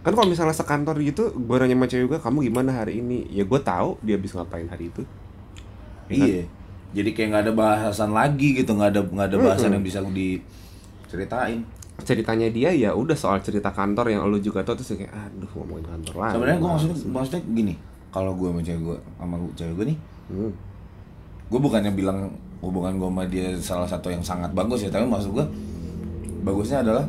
Kan 0.00 0.16
kalau 0.16 0.32
misalnya 0.32 0.56
sekantor 0.56 0.96
gitu, 1.04 1.28
gue 1.36 1.56
nanya 1.60 1.76
sama 1.76 1.84
cewek 1.84 2.06
gue, 2.08 2.18
kamu 2.24 2.38
gimana 2.48 2.72
hari 2.72 3.04
ini? 3.04 3.28
Ya 3.28 3.44
gue 3.44 3.60
tahu 3.60 4.00
dia 4.00 4.16
habis 4.16 4.32
ngapain 4.32 4.64
hari 4.64 4.88
itu. 4.88 5.04
Ya 6.08 6.16
kan? 6.16 6.28
Iya. 6.28 6.42
Jadi 6.90 7.10
kayak 7.12 7.28
nggak 7.32 7.42
ada 7.44 7.52
bahasan 7.52 8.10
lagi 8.16 8.48
gitu, 8.56 8.72
nggak 8.76 8.90
ada 8.96 9.00
nggak 9.04 9.26
ada 9.28 9.36
bahasan 9.40 9.68
Mm-mm. 9.68 9.76
yang 9.76 9.84
bisa 9.84 10.00
diceritain. 11.10 11.66
ceritanya 12.00 12.48
dia 12.48 12.70
ya 12.72 12.96
udah 12.96 13.12
soal 13.12 13.42
cerita 13.44 13.68
kantor 13.68 14.08
yang 14.08 14.24
lu 14.24 14.38
juga 14.38 14.64
tahu 14.64 14.72
terus 14.72 14.96
kayak 14.96 15.12
aduh 15.12 15.50
ngomongin 15.52 15.84
kantor 15.84 16.14
lagi. 16.16 16.32
Sebenarnya 16.32 16.58
gue 16.58 16.70
maksudnya 16.70 16.96
maksudnya 17.12 17.42
gini, 17.44 17.74
kalau 18.08 18.32
gue 18.32 18.48
sama 18.48 18.60
cewek 18.62 18.80
gue 18.80 18.96
sama 19.18 19.34
cewek 19.52 19.74
gue 19.74 19.86
nih, 19.92 19.98
Hmm. 20.30 20.52
gue 21.50 21.60
bukannya 21.60 21.92
bilang 21.92 22.18
hubungan 22.62 22.96
gue 22.96 23.04
sama 23.04 23.22
dia 23.26 23.52
salah 23.58 23.84
satu 23.84 24.08
yang 24.08 24.22
sangat 24.22 24.48
bagus 24.54 24.80
ya, 24.80 24.88
tapi 24.88 25.04
maksud 25.04 25.34
gue 25.34 25.44
bagusnya 26.40 26.80
adalah 26.80 27.04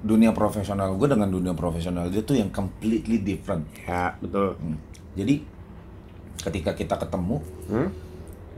dunia 0.00 0.32
profesional 0.32 0.92
gue 0.92 1.08
dengan 1.08 1.28
dunia 1.28 1.52
profesional 1.52 2.08
dia 2.08 2.20
tuh 2.20 2.36
yang 2.36 2.52
completely 2.52 3.20
different. 3.20 3.64
Ya, 3.84 4.12
betul. 4.20 4.56
Hmm. 4.56 4.76
Jadi 5.16 5.40
ketika 6.40 6.72
kita 6.72 6.96
ketemu, 6.96 7.40
Hmm? 7.64 7.88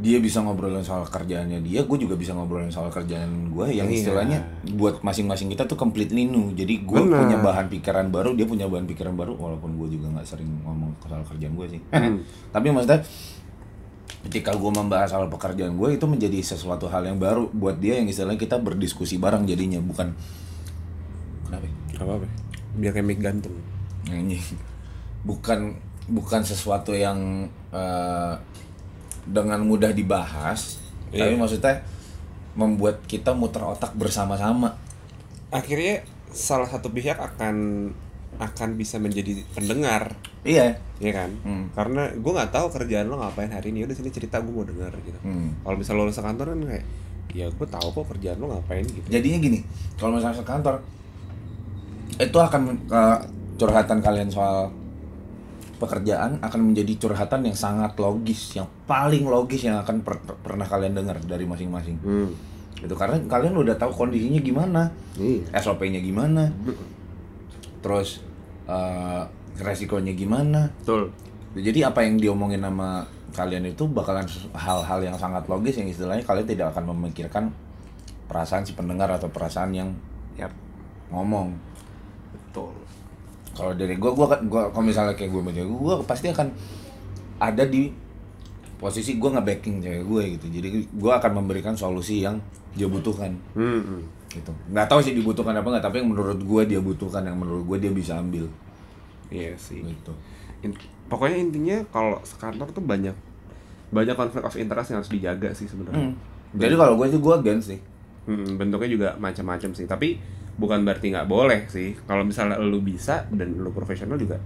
Dia 0.00 0.16
bisa 0.18 0.40
ngobrolin 0.40 0.80
soal 0.80 1.04
kerjaannya 1.04 1.60
dia, 1.60 1.84
gue 1.84 1.98
juga 2.00 2.16
bisa 2.16 2.32
ngobrolin 2.32 2.72
soal 2.72 2.88
kerjaan 2.88 3.52
gue 3.52 3.76
yang 3.76 3.86
Iya. 3.92 3.98
istilahnya 4.00 4.38
buat 4.72 5.04
masing-masing 5.04 5.52
kita 5.52 5.68
tuh 5.68 5.76
completely 5.76 6.24
new. 6.24 6.48
Jadi 6.56 6.80
gue 6.80 7.00
punya 7.02 7.36
bahan 7.36 7.68
pikiran 7.68 8.08
baru, 8.08 8.32
dia 8.32 8.48
punya 8.48 8.64
bahan 8.66 8.88
pikiran 8.88 9.12
baru, 9.12 9.36
walaupun 9.36 9.76
gue 9.76 10.00
juga 10.00 10.08
nggak 10.16 10.24
sering 10.26 10.48
ngomong 10.64 10.96
soal 11.04 11.20
kerjaan 11.28 11.52
gue 11.52 11.66
sih. 11.76 11.80
Hmm. 11.92 12.24
Tapi 12.50 12.66
maksudnya 12.72 13.04
ketika 14.26 14.54
gue 14.54 14.70
membahas 14.70 15.12
soal 15.12 15.26
pekerjaan 15.26 15.74
gue 15.74 15.98
itu 15.98 16.06
menjadi 16.06 16.38
sesuatu 16.40 16.86
hal 16.86 17.02
yang 17.04 17.18
baru 17.18 17.50
buat 17.50 17.78
dia 17.82 17.98
yang 17.98 18.06
istilahnya 18.06 18.38
kita 18.38 18.54
berdiskusi 18.62 19.18
bareng 19.18 19.44
jadinya 19.50 19.82
bukan 19.82 20.14
kenapa? 21.46 21.66
ya? 21.66 21.72
Gak 21.98 22.04
apa-apa. 22.06 22.26
Biar 22.78 22.92
kayak 22.94 23.18
gantung. 23.20 23.54
Anjing. 24.08 24.42
bukan 25.22 25.78
bukan 26.10 26.42
sesuatu 26.42 26.90
yang 26.90 27.46
eh, 27.70 28.34
dengan 29.24 29.62
mudah 29.62 29.90
dibahas 29.90 30.78
Iya. 31.12 31.28
tapi 31.28 31.34
maksudnya 31.36 31.84
membuat 32.56 33.04
kita 33.04 33.36
muter 33.36 33.60
otak 33.60 33.92
bersama-sama 33.94 34.76
Akhirnya 35.52 36.00
salah 36.32 36.64
satu 36.64 36.88
pihak 36.88 37.20
akan 37.20 37.88
akan 38.40 38.68
bisa 38.80 38.96
menjadi 38.96 39.44
pendengar, 39.52 40.16
iya 40.48 40.80
ya 40.96 41.12
kan? 41.12 41.28
Hmm. 41.44 41.68
Karena 41.76 42.08
gue 42.08 42.32
nggak 42.32 42.48
tahu 42.48 42.72
kerjaan 42.72 43.12
lo 43.12 43.20
ngapain 43.20 43.52
hari 43.52 43.68
ini. 43.68 43.84
Udah 43.84 43.92
sini 43.92 44.08
cerita 44.08 44.40
gue 44.40 44.48
mau 44.48 44.64
dengar 44.64 44.88
gitu. 45.04 45.20
Hmm. 45.20 45.52
Kalau 45.60 45.76
misalnya 45.76 46.08
lo 46.08 46.12
sekantor 46.16 46.56
kan 46.56 46.60
kayak 46.64 46.84
ya 47.32 47.48
gue 47.48 47.68
tahu 47.68 47.88
kok 47.92 48.06
kerjaan 48.16 48.36
lo 48.40 48.52
ngapain 48.52 48.84
gitu. 48.84 49.08
jadinya 49.08 49.38
gini 49.40 49.58
kalau 49.96 50.20
misalnya 50.20 50.36
ke 50.40 50.44
kantor 50.44 50.74
itu 52.20 52.38
akan 52.38 52.62
eh, 52.92 53.18
curhatan 53.56 53.98
kalian 54.04 54.28
soal 54.28 54.68
pekerjaan 55.82 56.38
akan 56.38 56.60
menjadi 56.64 56.94
curhatan 56.96 57.42
yang 57.42 57.52
sangat 57.52 57.92
logis 57.96 58.54
yang 58.54 58.70
paling 58.84 59.26
logis 59.26 59.62
yang 59.62 59.76
akan 59.76 60.00
per- 60.00 60.22
pernah 60.38 60.64
kalian 60.64 60.94
dengar 60.94 61.18
dari 61.20 61.42
masing-masing 61.42 61.98
Hmm. 61.98 62.30
itu 62.78 62.94
karena 62.94 63.18
kalian 63.26 63.54
udah 63.54 63.74
tahu 63.74 63.90
kondisinya 63.92 64.38
gimana 64.38 64.82
Iya. 65.14 65.42
SOP-nya 65.54 65.98
gimana 65.98 66.46
terus 67.78 68.22
eh, 68.64 69.22
resikonya 69.58 70.12
gimana 70.12 70.70
Betul. 70.78 71.10
jadi 71.52 71.90
apa 71.90 72.00
yang 72.00 72.16
diomongin 72.16 72.62
sama 72.62 73.02
kalian 73.32 73.66
itu 73.66 73.84
bakalan 73.84 74.24
hal-hal 74.52 75.00
yang 75.00 75.16
sangat 75.16 75.42
logis 75.46 75.74
yang 75.74 75.88
istilahnya 75.88 76.22
kalian 76.22 76.46
tidak 76.46 76.70
akan 76.70 76.92
memikirkan 76.92 77.50
perasaan 78.24 78.62
si 78.62 78.72
pendengar 78.72 79.10
atau 79.10 79.28
perasaan 79.28 79.72
yang 79.72 79.90
Yap. 80.34 80.52
ngomong 81.08 81.52
Betul. 82.32 82.72
Kalau 83.52 83.72
dari 83.72 83.94
gua 83.94 84.12
gua 84.12 84.26
kan- 84.28 84.44
gua 84.44 84.62
kalau 84.68 84.84
misalnya 84.84 85.12
kayak 85.12 85.30
gue 85.30 85.42
cewek 85.52 85.68
gua 85.70 85.94
pasti 86.02 86.26
akan 86.26 86.48
ada 87.36 87.64
di 87.64 87.92
posisi 88.76 89.14
gua 89.14 89.38
nge-backing 89.38 89.78
cewek 89.78 90.02
gue 90.02 90.22
gitu 90.32 90.46
jadi 90.50 90.68
gua 90.92 91.18
akan 91.18 91.32
memberikan 91.38 91.72
solusi 91.72 92.20
yang 92.20 92.40
dia 92.72 92.86
butuhkan 92.86 93.36
Hmm. 93.52 94.02
gitu 94.28 94.50
nggak 94.66 94.86
tahu 94.86 95.00
sih 95.00 95.12
dibutuhkan 95.12 95.52
apa 95.52 95.68
nggak 95.68 95.84
tapi 95.84 96.00
yang 96.00 96.08
menurut 96.08 96.40
gua 96.40 96.62
dia 96.62 96.78
butuhkan 96.78 97.22
yang 97.22 97.36
menurut 97.36 97.62
gua 97.62 97.76
dia 97.76 97.90
bisa 97.90 98.16
ambil 98.16 98.48
Iya 99.28 99.52
sih. 99.54 99.80
gitu 99.80 100.12
In- 100.62 100.76
pokoknya 101.06 101.36
intinya 101.38 101.76
kalau 101.88 102.16
sekantor 102.22 102.68
tuh 102.70 102.80
banyak 102.80 103.12
banyak 103.90 104.14
konflik 104.14 104.40
of 104.40 104.54
interest 104.54 104.88
yang 104.88 104.98
harus 104.98 105.10
dijaga 105.10 105.52
sih 105.52 105.66
sebenarnya. 105.66 106.08
Hmm. 106.08 106.16
jadi 106.54 106.74
kalau 106.74 106.96
gue 106.96 107.06
itu 107.06 107.18
gua 107.18 107.36
against 107.38 107.68
sih 107.68 107.80
Hmm, 108.22 108.54
bentuknya 108.54 108.86
juga 108.86 109.08
macam-macam 109.18 109.74
sih. 109.74 109.82
Tapi 109.82 110.14
bukan 110.56 110.84
berarti 110.84 111.12
nggak 111.12 111.28
boleh 111.28 111.68
sih. 111.68 111.96
Kalau 112.04 112.26
misalnya 112.26 112.60
lu 112.60 112.80
bisa 112.84 113.28
dan 113.32 113.56
lu 113.56 113.70
profesional 113.72 114.16
juga, 114.16 114.40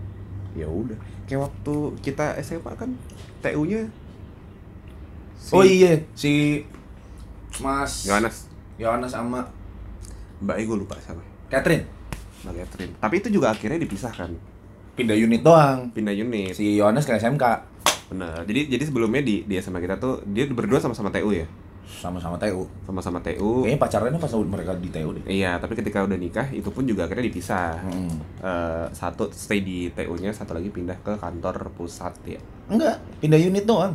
ya 0.54 0.66
udah. 0.66 0.96
Kayak 1.26 1.50
waktu 1.50 1.74
kita 2.02 2.38
SMA 2.42 2.72
kan 2.78 2.90
TU-nya 3.42 3.86
si 5.36 5.52
oh 5.52 5.62
iya 5.62 5.94
si 6.16 6.64
Mas 7.62 8.08
Yohanes, 8.08 8.50
Yohanes 8.80 9.12
sama 9.14 9.46
Mbak 10.42 10.56
Ego 10.58 10.74
lupa 10.74 10.98
sama 10.98 11.22
Catherine 11.46 11.86
Mbak 12.42 12.54
Catherine. 12.66 12.92
Tapi 12.98 13.14
itu 13.22 13.28
juga 13.30 13.54
akhirnya 13.54 13.78
dipisahkan, 13.78 14.30
pindah 14.98 15.14
unit 15.14 15.42
doang 15.46 15.92
pindah 15.94 16.14
unit. 16.16 16.56
si 16.56 16.78
Yohanes 16.78 17.06
ke 17.06 17.14
SMK 17.14 17.44
Benar. 18.06 18.46
Jadi 18.46 18.70
jadi 18.70 18.84
sebelumnya 18.86 19.22
di 19.22 19.42
di 19.42 19.54
SMA 19.58 19.82
kita 19.82 19.98
tuh 19.98 20.22
dia 20.30 20.46
berdua 20.46 20.78
sama-sama 20.78 21.10
TU 21.10 21.34
ya, 21.34 21.46
sama-sama 21.86 22.34
TU 22.34 22.66
sama-sama 22.82 23.18
TU. 23.22 23.62
kayaknya 23.62 23.78
pacarannya 23.78 24.18
pas 24.18 24.32
mereka 24.34 24.74
di 24.74 24.90
TU 24.90 25.08
deh 25.14 25.22
Iya, 25.30 25.62
tapi 25.62 25.78
ketika 25.78 26.02
udah 26.02 26.18
nikah 26.18 26.50
itu 26.50 26.66
pun 26.68 26.82
juga 26.82 27.06
akhirnya 27.06 27.30
dipisah. 27.30 27.78
Hmm. 27.78 28.10
Eh, 28.42 28.86
satu 28.90 29.30
stay 29.30 29.62
di 29.62 29.86
TU-nya, 29.94 30.34
satu 30.34 30.58
lagi 30.58 30.68
pindah 30.68 30.98
ke 31.00 31.14
kantor 31.14 31.70
pusat 31.78 32.12
ya. 32.26 32.42
enggak 32.66 32.98
pindah 33.22 33.38
unit 33.38 33.62
doang 33.62 33.94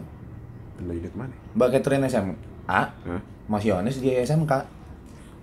Pindah 0.80 0.96
unit 0.96 1.14
mana? 1.14 1.36
Mbak 1.54 1.68
Catherine 1.76 2.08
SMA 2.08 2.34
Hah? 2.66 2.88
Mas 3.52 3.68
Yohanes 3.68 4.00
di 4.00 4.16
SMK 4.16 4.54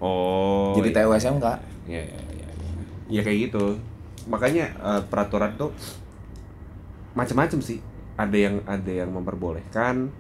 Oh. 0.01 0.73
jadi 0.79 0.89
iya. 0.89 0.97
TU 1.05 1.11
SMK 1.13 1.47
Iya, 1.85 2.03
iya, 2.05 2.21
iya. 2.33 2.49
Ya 3.09 3.21
kayak 3.25 3.39
gitu. 3.49 3.77
Makanya 4.25 4.73
eh, 4.73 5.01
peraturan 5.05 5.53
tuh 5.57 5.73
macam-macam 7.13 7.59
sih. 7.61 7.81
Ada 8.15 8.37
yang 8.37 8.55
ada 8.65 8.91
yang 8.91 9.09
memperbolehkan 9.09 10.11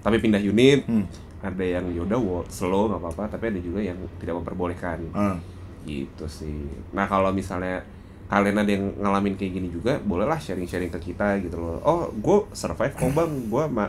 tapi 0.00 0.22
pindah 0.22 0.38
unit, 0.38 0.86
hmm. 0.86 1.02
Ada 1.46 1.64
yang 1.64 1.86
yaudah 1.88 2.18
wo- 2.18 2.46
slow 2.48 2.88
nggak 2.88 3.00
apa-apa, 3.00 3.24
tapi 3.30 3.44
ada 3.48 3.60
juga 3.60 3.80
yang 3.80 3.98
tidak 4.16 4.34
memperbolehkan. 4.36 4.98
Hmm. 5.12 5.38
gitu 5.84 6.26
sih 6.26 6.66
nah 6.90 7.06
kalau 7.06 7.30
misalnya 7.30 7.78
kalian 8.26 8.58
ada 8.58 8.66
yang 8.68 8.90
ngalamin 8.96 9.32
kayak 9.32 9.54
gini 9.54 9.68
juga 9.70 10.02
bolehlah 10.02 10.34
sharing-sharing 10.36 10.90
ke 10.90 10.98
kita 11.04 11.38
gitu 11.38 11.54
loh 11.56 11.78
oh 11.80 12.10
gue 12.12 12.38
survive 12.52 12.90
kok 12.90 13.06
bang 13.08 13.30
gue 13.46 13.62
sama 13.64 13.86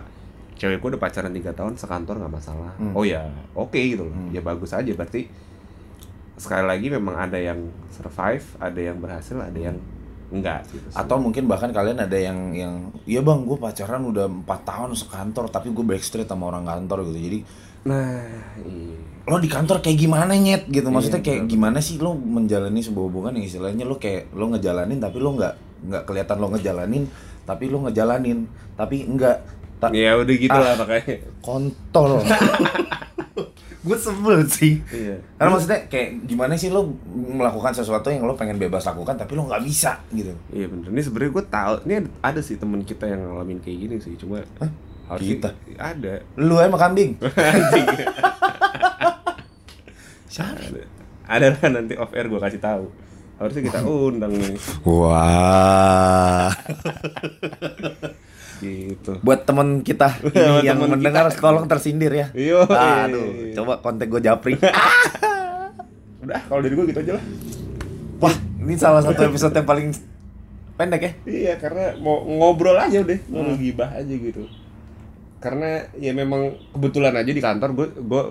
cewek 0.53 0.77
gue 0.77 0.89
udah 0.93 1.01
pacaran 1.01 1.29
tiga 1.31 1.49
tahun 1.51 1.73
sekantor 1.73 2.17
nggak 2.17 2.29
masalah 2.31 2.69
Hmm. 2.77 2.93
oh 2.93 3.01
ya 3.01 3.25
oke 3.51 3.73
gitu 3.73 4.05
loh 4.05 4.13
Hmm. 4.13 4.29
ya 4.29 4.41
bagus 4.41 4.71
aja 4.71 4.85
berarti 4.87 5.25
sekali 6.37 6.63
lagi 6.63 6.87
memang 6.87 7.17
ada 7.17 7.41
yang 7.41 7.57
survive 7.89 8.45
ada 8.59 8.77
yang 8.77 9.01
berhasil 9.01 9.33
ada 9.35 9.57
yang 9.57 9.81
enggak 10.27 10.67
gitu 10.67 10.83
atau 10.91 11.15
mungkin 11.17 11.45
bahkan 11.45 11.69
kalian 11.69 11.97
ada 11.97 12.13
yang 12.13 12.51
yang 12.51 12.73
iya 13.03 13.19
bang 13.19 13.43
gue 13.43 13.55
pacaran 13.55 14.03
udah 14.03 14.27
empat 14.27 14.59
tahun 14.61 14.91
sekantor 14.93 15.47
tapi 15.47 15.71
gue 15.71 15.85
backstreet 15.85 16.25
sama 16.25 16.47
orang 16.47 16.63
kantor 16.63 17.07
gitu. 17.07 17.19
Jadi 17.21 17.39
nah 17.83 18.19
iya. 18.59 18.97
Lo 19.23 19.35
di 19.37 19.47
kantor 19.47 19.79
kayak 19.79 19.97
gimana 19.97 20.31
nyet? 20.33 20.67
Gitu. 20.67 20.87
Maksudnya 20.87 21.19
Iya, 21.19 21.25
kayak 21.25 21.39
betul. 21.41 21.51
gimana 21.53 21.77
sih 21.79 21.95
lo 21.97 22.15
menjalani 22.15 22.79
sebuah 22.79 23.05
hubungan 23.05 23.35
yang 23.35 23.45
istilahnya 23.45 23.83
lo 23.83 23.95
kayak 23.95 24.31
lo 24.31 24.47
ngejalanin 24.49 24.99
tapi 24.99 25.17
lo 25.19 25.35
nggak 25.35 25.53
nggak 25.83 26.03
kelihatan 26.03 26.37
lo 26.37 26.47
ngejalanin 26.49 27.03
tapi 27.43 27.63
lo 27.67 27.77
ngejalanin. 27.83 28.39
Tapi 28.73 29.03
enggak. 29.03 29.37
Tak 29.77 29.91
ya 29.91 30.15
udah 30.15 30.31
gitu 30.33 30.49
Ah. 30.49 30.63
lah 30.63 30.75
makanya. 30.75 31.21
kontol 31.39 32.17
gue 33.87 33.97
sebel 33.97 34.43
sih 34.45 34.83
iya 34.91 35.15
karena 35.39 35.49
maksudnya 35.49 35.79
kayak 35.87 36.27
gimana 36.27 36.53
sih 36.53 36.67
lo 36.67 36.91
melakukan 37.07 37.71
sesuatu 37.71 38.11
yang 38.11 38.27
lo 38.27 38.35
pengen 38.35 38.59
bebas 38.59 38.83
lakukan 38.83 39.15
tapi 39.15 39.33
lo 39.33 39.47
nggak 39.47 39.63
bisa 39.63 40.03
gitu 40.11 40.35
Iya 40.51 40.67
bener, 40.67 40.91
ini 40.91 41.01
sebenarnya 41.01 41.31
gue 41.31 41.45
tahu 41.47 41.73
ini 41.87 41.93
ada, 41.97 42.09
ada 42.21 42.41
sih 42.43 42.59
temen 42.59 42.83
kita 42.83 43.07
yang 43.07 43.23
ngalamin 43.23 43.57
kayak 43.57 43.77
gini 43.79 43.95
sih, 43.97 44.13
cuma 44.19 44.43
Hah? 44.59 44.69
harus 45.07 45.23
Kita? 45.23 45.49
ada. 45.79 46.19
lu 46.35 46.59
emang 46.59 46.77
kambing 46.77 47.15
siapa 50.27 50.59
ada. 50.59 50.83
Ada 51.27 51.47
lah 51.55 51.69
nanti 51.75 51.95
off 51.95 52.15
air 52.15 52.27
gue 52.27 52.39
kasih 52.39 52.59
tahu. 52.59 52.87
Harusnya 53.35 53.67
kita 53.67 53.79
undang 54.07 54.31
nih. 54.31 54.55
Wah. 54.83 56.47
gitu 58.59 59.11
Buat 59.19 59.43
temen 59.43 59.79
kita 59.79 60.17
ini 60.27 60.63
yang 60.63 60.77
temen 60.77 60.95
mendengar 60.95 61.27
kita. 61.27 61.39
tolong 61.39 61.65
tersindir 61.65 62.09
ya. 62.09 62.27
Yo, 62.31 62.63
Aduh, 62.63 63.53
coba 63.53 63.79
kontak 63.79 64.07
gue 64.07 64.19
japri. 64.19 64.53
udah 66.23 66.41
kalau 66.43 66.59
dari 66.59 66.73
gue 66.73 66.85
gitu 66.87 66.99
aja 66.99 67.13
lah 67.13 67.25
Wah, 68.17 68.35
ini 68.59 68.73
salah 68.75 68.99
satu 68.99 69.21
episode 69.23 69.53
yang 69.53 69.63
paling 69.63 69.87
pendek 70.73 71.01
ya. 71.01 71.11
iya 71.25 71.53
karena 71.55 71.95
mau 71.95 72.21
ngobrol 72.21 72.75
aja 72.75 72.99
udah 72.99 73.17
mau 73.27 73.45
ngegibah 73.45 73.93
aja 73.93 74.09
gitu 74.09 74.45
karena 75.37 75.85
ya 75.93 76.11
memang 76.11 76.53
kebetulan 76.71 77.13
aja 77.13 77.29
di 77.29 77.39
kantor 77.39 77.69
gue 77.71 77.87
gue 77.95 78.23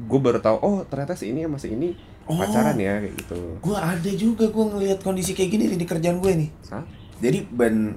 gue 0.00 0.20
baru 0.20 0.38
tahu 0.38 0.56
oh 0.56 0.78
ternyata 0.84 1.12
si 1.12 1.28
ini 1.28 1.42
sama 1.42 1.58
si 1.58 1.70
ini 1.70 1.90
Oh. 2.26 2.34
pacaran 2.34 2.74
ya 2.74 2.98
kayak 2.98 3.14
gitu 3.16 3.38
Gue 3.62 3.78
ada 3.78 4.10
juga 4.10 4.50
gue 4.50 4.64
ngelihat 4.66 4.98
kondisi 4.98 5.30
kayak 5.30 5.46
gini 5.48 5.70
di 5.70 5.86
kerjaan 5.86 6.18
gue 6.18 6.32
nih. 6.36 6.50
Hah? 6.66 6.82
Jadi 7.22 7.38
band 7.46 7.94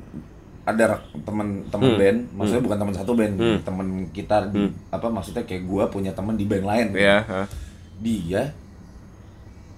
ada 0.70 0.84
rak- 0.90 1.10
teman-teman 1.20 1.66
Hmm. 1.88 1.98
band, 1.98 2.20
maksudnya 2.32 2.62
bukan 2.62 2.78
teman 2.78 2.94
satu 2.94 3.12
band, 3.14 3.34
Hmm. 3.36 3.58
teman 3.60 3.88
kita 4.10 4.48
di- 4.48 4.70
apa 4.90 5.08
maksudnya 5.08 5.44
kayak 5.44 5.64
gue 5.64 5.84
punya 5.90 6.12
teman 6.12 6.34
di 6.34 6.46
band 6.46 6.64
lain. 6.64 6.88
ya 6.94 7.22
hah. 7.22 7.46
Dia 7.98 8.54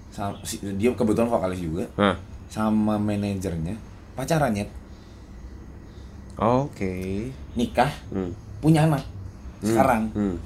sa- 0.08 0.36
si- 0.42 0.60
dia 0.76 0.92
kebetulan 0.92 1.26
vokalis 1.26 1.58
juga 1.58 1.88
Hah. 1.94 2.20
sama 2.46 2.96
manajernya 2.96 3.80
pacarannya 4.12 4.68
oke 6.34 6.92
nikah 7.54 7.88
hmm. 8.10 8.60
punya 8.60 8.84
anak 8.84 9.04
sekarang 9.60 10.12
hmm. 10.12 10.36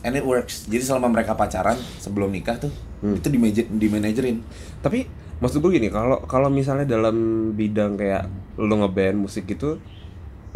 and 0.00 0.14
it 0.14 0.22
works 0.22 0.64
jadi 0.64 0.78
selama 0.80 1.10
mereka 1.10 1.34
pacaran 1.34 1.74
sebelum 1.98 2.30
nikah 2.30 2.54
tuh 2.56 2.70
Hmm. 2.96 3.12
itu 3.12 3.28
di 3.28 3.38
di 3.76 3.86
manajerin 3.90 4.40
tapi 4.78 5.04
maksud 5.36 5.60
gue 5.60 5.72
gini 5.76 5.88
kalau 5.92 6.24
kalau 6.24 6.48
misalnya 6.48 6.88
dalam 6.88 7.50
bidang 7.52 8.00
kayak 8.00 8.28
lo 8.56 8.72
ngeband 8.72 9.20
musik 9.20 9.44
gitu 9.44 9.76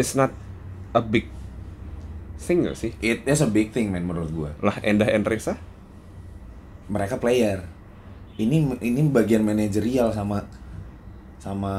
it's 0.01 0.16
not 0.16 0.33
a 0.97 1.03
big 1.05 1.29
thing 2.40 2.64
gak 2.64 2.75
sih? 2.81 2.97
It 3.05 3.29
is 3.29 3.45
a 3.45 3.51
big 3.51 3.71
thing 3.77 3.93
man 3.93 4.09
menurut 4.09 4.33
gue 4.33 4.51
lah 4.64 4.81
Endah 4.81 5.12
Enresa 5.12 5.61
mereka 6.90 7.16
player. 7.23 7.62
Ini 8.35 8.83
ini 8.83 9.01
bagian 9.07 9.47
manajerial 9.47 10.11
sama 10.11 10.43
sama 11.38 11.75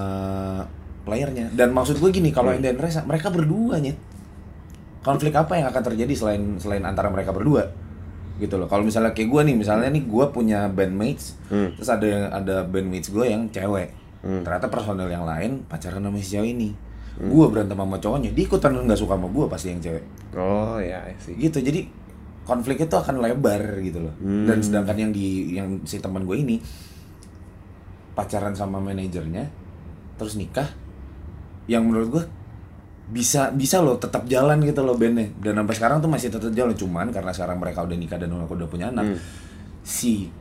playernya. 1.03 1.51
Dan 1.51 1.75
maksud 1.75 1.99
gue 1.99 2.09
gini 2.09 2.31
kalau 2.31 2.55
Hmm. 2.55 2.63
Enda 2.63 2.71
dan 2.71 2.79
Reza 2.79 3.01
mereka 3.03 3.27
berdua 3.27 3.77
nyet. 3.83 3.99
Konflik 5.03 5.35
apa 5.35 5.57
yang 5.59 5.67
akan 5.67 5.83
terjadi 5.91 6.13
selain 6.15 6.61
selain 6.61 6.85
antara 6.85 7.09
mereka 7.11 7.33
berdua 7.35 7.73
gitu 8.41 8.57
loh. 8.57 8.65
Kalau 8.65 8.81
misalnya 8.81 9.13
kayak 9.13 9.29
gue 9.29 9.41
nih 9.45 9.55
misalnya 9.55 9.93
nih 9.93 10.03
gue 10.03 10.25
punya 10.33 10.65
bandmates 10.67 11.37
Hmm. 11.47 11.71
terus 11.77 11.89
ada 11.91 12.05
yang 12.07 12.25
ada 12.27 12.55
bandmates 12.65 13.13
gue 13.13 13.25
yang 13.29 13.45
cewek. 13.53 13.93
Hmm. 14.21 14.45
ternyata 14.45 14.69
personel 14.69 15.09
yang 15.09 15.25
lain 15.25 15.65
pacaran 15.65 16.01
sama 16.01 16.17
si 16.17 16.33
cewek 16.33 16.51
ini. 16.53 16.69
Gue 17.21 17.45
berantem 17.53 17.77
sama 17.77 17.97
cowoknya 17.97 18.33
dia 18.33 18.45
ikutan 18.45 18.73
nggak 18.73 18.97
suka 18.97 19.13
sama 19.13 19.29
gue 19.29 19.45
pasti 19.45 19.67
yang 19.69 19.81
cewek. 19.81 20.03
Oh 20.33 20.81
ya 20.81 21.05
see. 21.21 21.37
Gitu 21.37 21.61
jadi 21.61 21.85
konflik 22.41 22.81
itu 22.81 22.95
akan 22.97 23.21
lebar 23.21 23.77
gitu 23.79 24.01
loh. 24.01 24.13
Hmm. 24.17 24.49
dan 24.49 24.57
sedangkan 24.59 24.97
yang 24.97 25.11
di 25.13 25.53
yang 25.53 25.81
si 25.85 26.01
teman 26.01 26.25
gue 26.25 26.37
ini 26.37 26.57
pacaran 28.11 28.51
sama 28.51 28.77
manajernya 28.77 29.47
terus 30.19 30.35
nikah 30.35 30.67
yang 31.65 31.87
menurut 31.87 32.09
gue 32.11 32.23
bisa 33.11 33.51
bisa 33.51 33.83
loh 33.83 33.99
tetap 33.99 34.23
jalan 34.25 34.63
gitu 34.63 34.81
loh 34.81 34.95
bandnya. 34.95 35.27
Dan 35.43 35.59
sampai 35.59 35.75
sekarang 35.75 35.97
tuh 35.99 36.07
masih 36.07 36.31
tetap 36.31 36.51
jalan 36.55 36.71
cuman 36.71 37.11
karena 37.11 37.31
sekarang 37.35 37.59
mereka 37.59 37.83
udah 37.83 37.97
nikah 37.99 38.15
dan 38.15 38.31
udah 38.31 38.69
punya 38.71 38.87
anak 38.87 39.11
Hmm. 39.11 39.19
si 39.83 40.31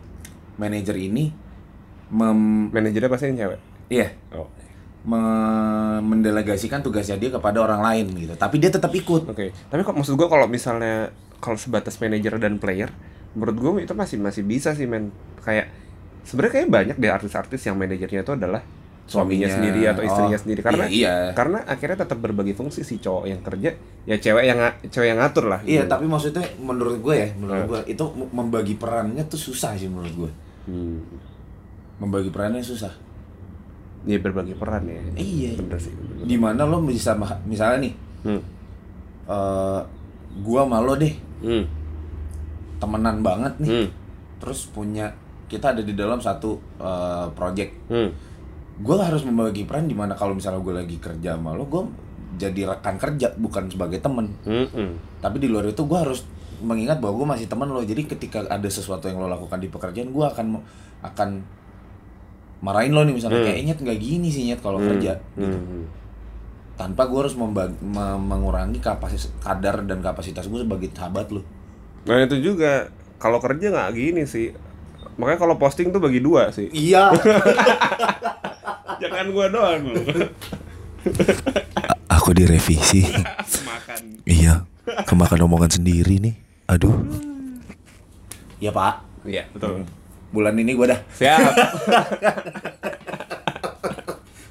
manajer 0.55 0.95
ini 0.95 1.35
mem 2.11 2.71
manajernya 2.71 3.11
pasti 3.11 3.27
yang 3.35 3.39
cewek? 3.39 3.61
Iya. 3.91 4.09
Oh. 4.35 4.47
Me- 5.01 6.05
mendelegasikan 6.05 6.85
tugasnya 6.85 7.17
dia 7.17 7.33
kepada 7.33 7.59
orang 7.65 7.81
lain 7.81 8.07
gitu. 8.15 8.35
Tapi 8.37 8.61
dia 8.61 8.69
tetap 8.71 8.93
ikut. 8.93 9.27
Oke, 9.27 9.51
tapi 9.73 9.81
kok 9.81 9.97
maksud 9.97 10.15
gua 10.15 10.29
kalau 10.29 10.47
misalnya 10.47 11.11
kalau 11.41 11.57
sebatas 11.57 11.97
manajer 11.99 12.37
dan 12.37 12.61
player, 12.61 12.93
menurut 13.33 13.57
gua 13.57 13.71
itu 13.81 13.97
masih 13.97 14.21
masih 14.21 14.45
bisa 14.45 14.77
sih 14.77 14.85
men. 14.85 15.09
Kayak 15.41 15.73
sebenarnya 16.29 16.53
kayak 16.53 16.69
banyak 16.69 16.97
deh 17.01 17.09
artis-artis 17.11 17.65
yang 17.65 17.81
manajernya 17.81 18.21
itu 18.23 18.33
adalah 18.37 18.61
suaminya, 19.11 19.51
sendiri 19.51 19.83
atau 19.91 20.07
istrinya 20.07 20.39
Oh, 20.39 20.43
sendiri 20.47 20.61
karena 20.63 20.85
iya, 20.87 21.11
iya. 21.11 21.33
karena 21.35 21.59
akhirnya 21.67 22.07
tetap 22.07 22.23
berbagi 22.23 22.55
fungsi 22.55 22.87
si 22.87 23.03
cowok 23.03 23.27
yang 23.27 23.43
kerja 23.43 23.75
ya 24.07 24.17
cewek 24.17 24.45
yang 24.47 24.59
cewek 24.87 25.09
yang 25.11 25.19
ngatur 25.19 25.51
lah. 25.51 25.61
Iya, 25.67 25.83
gitu. 25.83 25.91
tapi 25.91 26.05
maksudnya 26.07 26.47
menurut 26.63 27.03
gue 27.03 27.15
ya, 27.19 27.29
menurut 27.35 27.65
gue 27.67 27.81
itu 27.91 28.05
membagi 28.31 28.79
perannya 28.79 29.27
tuh 29.27 29.41
susah 29.43 29.75
sih 29.75 29.91
menurut 29.91 30.15
gue. 30.15 30.31
Hmm. 30.71 31.03
Membagi 31.99 32.31
perannya 32.31 32.63
susah. 32.63 32.95
Iya 34.07 34.23
berbagi 34.23 34.55
peran 34.55 34.87
ya. 34.87 35.03
Iya. 35.19 35.59
Bener 35.61 35.77
sih. 35.77 35.93
bener. 35.93 36.25
Di 36.25 36.37
mana 36.39 36.63
lo 36.65 36.79
bisa 36.81 37.13
misalnya 37.45 37.91
nih, 37.91 37.93
Hmm. 38.23 38.41
eh 39.27 39.81
gua 40.41 40.63
sama 40.65 40.79
lo 40.79 40.95
deh 40.95 41.13
Hmm. 41.43 41.65
temenan 42.79 43.21
banget 43.21 43.53
nih, 43.59 43.71
Hmm. 43.75 43.89
terus 44.39 44.71
punya 44.71 45.13
kita 45.51 45.75
ada 45.75 45.83
di 45.83 45.93
dalam 45.93 46.17
satu 46.17 46.57
eh, 46.79 47.27
project. 47.35 47.73
Hmm. 47.91 48.09
Gue 48.81 48.97
harus 48.97 49.23
membagi 49.23 49.63
peran 49.63 49.85
di 49.85 49.93
mana 49.93 50.13
kalau 50.13 50.33
misalnya 50.33 50.59
gue 50.59 50.75
lagi 50.75 50.97
kerja 50.97 51.37
sama 51.37 51.53
lo, 51.53 51.65
gue 51.65 51.83
jadi 52.37 52.65
rekan 52.67 52.97
kerja 52.97 53.35
bukan 53.35 53.69
sebagai 53.69 53.99
temen. 53.99 54.33
Hmm. 54.43 54.67
Hmm. 54.67 54.93
Tapi 55.21 55.37
di 55.37 55.47
luar 55.47 55.67
itu 55.67 55.83
gue 55.83 55.99
harus 55.99 56.25
mengingat 56.61 56.97
bahwa 56.97 57.15
gue 57.15 57.27
masih 57.31 57.47
teman 57.47 57.69
lo. 57.69 57.81
Jadi 57.81 58.05
ketika 58.07 58.41
ada 58.43 58.67
sesuatu 58.67 59.05
yang 59.05 59.17
lo 59.17 59.27
lakukan 59.27 59.57
di 59.57 59.69
pekerjaan, 59.69 60.09
gue 60.09 60.25
akan 60.25 60.47
akan 61.03 61.29
marahin 62.61 62.93
lo 62.93 63.03
nih 63.03 63.13
misalnya 63.13 63.39
Hmm. 63.39 63.47
kayak 63.47 63.61
nyet 63.63 63.79
nggak 63.79 63.99
gini 63.99 64.29
sih 64.29 64.43
nyet 64.45 64.61
kalau 64.61 64.77
Hmm. 64.77 64.89
kerja 64.91 65.17
gitu. 65.35 65.53
Hmm. 65.55 65.85
Tanpa 66.75 67.05
gue 67.05 67.19
harus 67.19 67.33
membag- 67.35 67.77
me- 67.79 68.17
mengurangi 68.19 68.77
kapasitas 68.79 69.29
kadar 69.39 69.81
dan 69.83 70.01
kapasitas 70.01 70.45
gue 70.45 70.59
sebagai 70.59 70.89
sahabat 70.91 71.29
lo. 71.29 71.45
Nah 72.03 72.17
itu 72.19 72.37
juga 72.39 72.89
kalau 73.17 73.37
kerja 73.37 73.69
nggak 73.69 73.93
gini 73.93 74.25
sih. 74.25 74.57
Makanya 75.17 75.37
kalau 75.39 75.57
posting 75.57 75.89
tuh 75.89 76.01
bagi 76.01 76.21
dua 76.21 76.49
sih. 76.49 76.69
Iya. 76.71 77.13
Jangan 79.01 79.27
gua 79.33 79.47
doang 79.49 79.97
lu. 79.97 80.01
Aku 82.21 82.37
direvisi. 82.37 83.09
Makan. 83.65 84.21
iya. 84.29 84.69
Kemakan 85.09 85.49
omongan 85.49 85.81
sendiri 85.81 86.21
nih. 86.21 86.37
Aduh. 86.69 86.93
Iya 88.61 88.71
pak. 88.77 89.01
Iya 89.25 89.49
betul. 89.57 89.89
Bulan 90.31 90.55
ini 90.61 90.77
gue 90.77 90.87
dah. 90.87 91.01
Siap. 91.17 91.41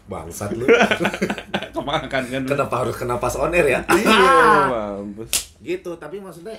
Bangsat 0.10 0.58
lu. 0.58 0.66
Kemakan 1.78 2.24
kan. 2.26 2.44
Kenapa 2.44 2.76
harus 2.82 2.98
kena 2.98 3.22
pas 3.22 3.38
on 3.38 3.54
air 3.54 3.70
ya? 3.70 3.80
Iya, 3.86 4.18
mampus. 4.68 5.54
gitu 5.60 5.92
tapi 6.00 6.24
maksudnya 6.24 6.56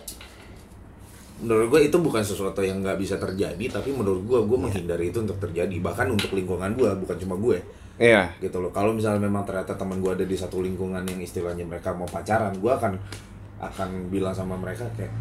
menurut 1.41 1.73
gue 1.73 1.81
itu 1.89 1.97
bukan 1.97 2.21
sesuatu 2.21 2.61
yang 2.61 2.85
nggak 2.85 3.01
bisa 3.01 3.17
terjadi 3.17 3.81
tapi 3.81 3.97
menurut 3.97 4.29
gue 4.29 4.41
gue 4.45 4.59
menghindari 4.61 5.09
itu 5.09 5.25
untuk 5.25 5.41
terjadi 5.41 5.73
bahkan 5.81 6.13
untuk 6.13 6.37
lingkungan 6.37 6.77
gue 6.77 6.93
bukan 7.01 7.17
cuma 7.17 7.33
gue 7.41 7.65
Iya. 8.01 8.33
gitu 8.41 8.59
loh 8.59 8.73
kalau 8.73 8.97
misalnya 8.97 9.21
memang 9.21 9.45
ternyata 9.45 9.77
teman 9.77 10.01
gue 10.01 10.09
ada 10.09 10.25
di 10.25 10.33
satu 10.33 10.65
lingkungan 10.65 11.05
yang 11.05 11.21
istilahnya 11.21 11.69
mereka 11.69 11.93
mau 11.93 12.09
pacaran 12.09 12.57
gue 12.57 12.73
akan 12.73 12.97
akan 13.61 14.09
bilang 14.09 14.33
sama 14.33 14.57
mereka 14.57 14.89
kayak 14.97 15.13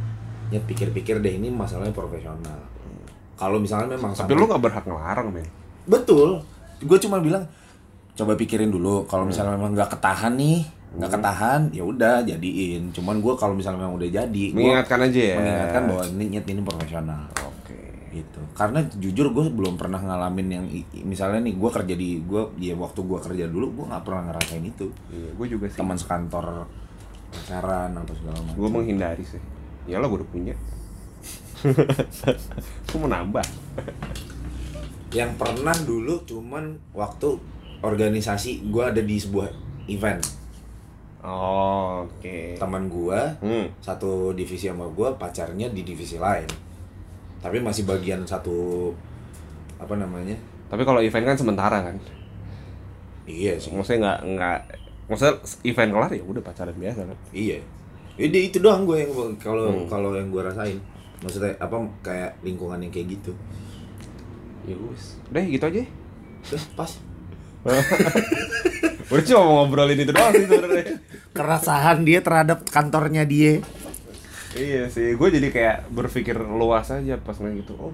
ya 0.48 0.64
pikir-pikir 0.64 1.20
deh 1.20 1.36
ini 1.36 1.52
masalahnya 1.52 1.92
profesional 1.92 2.56
kalau 3.36 3.60
misalnya 3.60 4.00
memang 4.00 4.16
Tapi 4.16 4.32
lu 4.32 4.48
nggak 4.48 4.60
berhak 4.60 4.84
ngelarang, 4.84 5.28
men. 5.32 5.44
betul 5.86 6.40
gue 6.80 6.98
cuma 7.04 7.20
bilang 7.20 7.44
coba 8.16 8.40
pikirin 8.40 8.72
dulu 8.72 9.04
kalau 9.08 9.28
misalnya 9.28 9.60
memang 9.60 9.76
nggak 9.76 10.00
ketahan 10.00 10.40
nih 10.40 10.64
nggak 10.90 11.12
ketahan 11.20 11.62
ya 11.70 11.84
udah 11.86 12.24
jadiin 12.26 12.90
cuman 12.96 13.20
gue 13.20 13.34
kalau 13.38 13.54
misalnya 13.54 13.84
memang 13.86 14.00
udah 14.00 14.10
jadi 14.10 14.44
gua 14.52 14.58
Mengingatkan 14.58 15.00
aja 15.06 15.22
ya. 15.22 15.36
mengingatkan 15.38 15.82
bahwa 15.86 16.04
ini 16.16 16.24
ini 16.34 16.62
profesional. 16.64 17.22
Gitu 18.12 18.42
karena 18.52 18.80
jujur 18.92 19.30
gue 19.30 19.46
belum 19.48 19.76
pernah 19.76 19.98
ngalamin 19.98 20.48
yang 20.50 20.66
misalnya 21.04 21.42
nih 21.42 21.54
gue 21.54 21.70
kerja 21.70 21.94
di 21.94 22.20
gue 22.20 22.42
ya 22.58 22.74
waktu 22.74 23.00
gue 23.00 23.20
kerja 23.20 23.46
dulu 23.46 23.66
gue 23.74 23.86
nggak 23.88 24.04
pernah 24.04 24.24
ngerasain 24.28 24.64
itu 24.64 24.90
Iya, 25.08 25.30
gue 25.32 25.48
juga 25.48 25.66
sih. 25.66 25.78
teman 25.78 25.96
sekantor 25.96 26.66
pacaran 27.30 27.94
atau 27.94 28.14
segala 28.14 28.38
macam 28.40 28.56
Gue 28.56 28.70
menghindari 28.72 29.22
sih. 29.22 29.38
Iyalah 29.86 30.08
gue 30.08 30.18
udah 30.18 30.30
punya. 30.30 30.56
gue 32.86 32.98
mau 32.98 33.08
nambah. 33.08 33.46
yang 35.10 35.34
pernah 35.36 35.74
dulu 35.76 36.22
cuman 36.24 36.78
waktu 36.92 37.38
organisasi 37.82 38.68
gue 38.68 38.84
ada 38.84 39.00
di 39.00 39.18
sebuah 39.18 39.50
event 39.88 40.22
Oh, 41.20 42.08
oke. 42.08 42.56
teman 42.56 42.88
gue 42.88 43.20
Hmm. 43.42 43.68
satu 43.78 44.32
divisi 44.32 44.66
sama 44.66 44.88
gue 44.88 45.10
pacarnya 45.14 45.68
di 45.68 45.84
divisi 45.84 46.16
lain 46.16 46.48
tapi 47.40 47.58
masih 47.58 47.84
bagian 47.84 48.24
satu 48.24 48.92
apa 49.76 49.96
namanya 49.96 50.36
Tapi 50.68 50.84
kalau 50.84 51.00
event 51.00 51.26
kan 51.26 51.34
sementara 51.36 51.82
kan. 51.82 51.96
iya 53.26 53.56
sih 53.56 53.72
Maksudnya 53.72 54.00
nggak 54.00 54.20
nggak 54.30 54.60
maksudnya 55.08 55.36
event 55.64 55.92
kelar 55.92 56.12
ya 56.12 56.22
udah 56.22 56.42
pacaran 56.42 56.76
biasa 56.76 57.02
kan. 57.04 57.18
iya 57.32 57.58
jadi 58.14 58.40
itu 58.46 58.60
doang 58.60 58.84
gue 58.84 59.00
yang 59.00 59.12
kalau 59.36 59.66
Hmm. 59.66 59.88
kalau 59.88 60.12
yang 60.14 60.28
gue 60.28 60.40
rasain 60.40 60.78
maksudnya 61.20 61.56
apa 61.58 61.76
kayak 62.02 62.38
lingkungan 62.40 62.80
yang 62.80 62.90
kayak 62.90 63.16
gitu 63.16 63.34
Ya 64.62 64.76
wis. 64.78 65.18
Udah 65.26 65.42
gitu 65.42 65.66
aja. 65.66 65.82
Udah, 66.46 66.64
pas 66.76 66.92
Udah 69.10 69.24
cuma 69.26 69.42
mau 69.42 69.56
ngobrolin 69.60 69.98
itu 69.98 70.12
doang 70.12 70.30
sih 70.32 70.46
sebenarnya. 70.46 70.86
Keresahan 71.32 72.00
dia 72.04 72.20
terhadap 72.22 72.62
kantornya 72.68 73.26
dia. 73.26 73.64
Iya 74.56 74.90
sih, 74.90 75.14
gue 75.14 75.28
jadi 75.30 75.48
kayak 75.50 75.78
berpikir 75.90 76.34
luas 76.40 76.90
aja 76.90 77.18
pas 77.18 77.38
ngeliat 77.38 77.62
gitu. 77.62 77.74
Oh, 77.78 77.94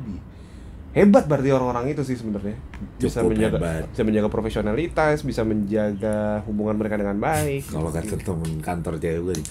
hebat 0.96 1.28
berarti 1.28 1.52
orang-orang 1.52 1.91
itu 1.91 2.08
sih 2.08 2.15
sebenarnya 2.15 2.56
bisa 2.96 3.20
Cukup 3.20 3.36
menjaga 3.36 3.58
hebat. 3.60 3.84
bisa 3.91 4.04
menjaga 4.04 4.30
profesionalitas, 4.32 5.18
bisa 5.22 5.41
menjaga 5.44 6.39
hubungan 6.48 6.80
mereka 6.80 6.96
dengan 6.96 7.20
baik. 7.20 7.68
Kalau 7.68 7.91
kata 7.91 8.15
temen 8.15 8.63
kantor 8.63 8.96
cewek 8.96 9.20
gue 9.22 9.34
nih, 9.36 9.48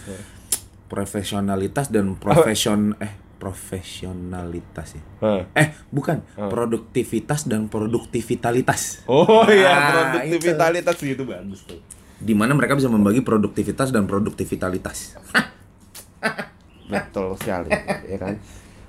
profesionalitas 0.89 1.93
dan 1.93 2.17
profesion 2.17 2.97
eh 2.97 3.13
profesionalitas 3.35 4.97
ya. 4.97 5.03
Hah. 5.21 5.43
Eh, 5.53 5.69
bukan. 5.93 6.25
Produktivitas 6.33 7.45
dan 7.45 7.69
produktivitalitas. 7.69 9.05
Oh 9.05 9.45
iya, 9.45 9.69
Ah, 9.69 10.25
produktivitas 10.25 10.97
sih 10.97 11.13
itu 11.13 11.29
bagus 11.29 11.61
tuh. 11.69 11.77
Di 12.17 12.33
mana 12.33 12.57
mereka 12.57 12.73
bisa 12.73 12.89
membagi 12.89 13.21
produktivitas 13.21 13.93
dan 13.93 14.09
produktivitalitas. 14.09 15.21
Betul 16.89 17.37
sekali, 17.41 17.71
ya 18.09 18.19
kan. 18.21 18.37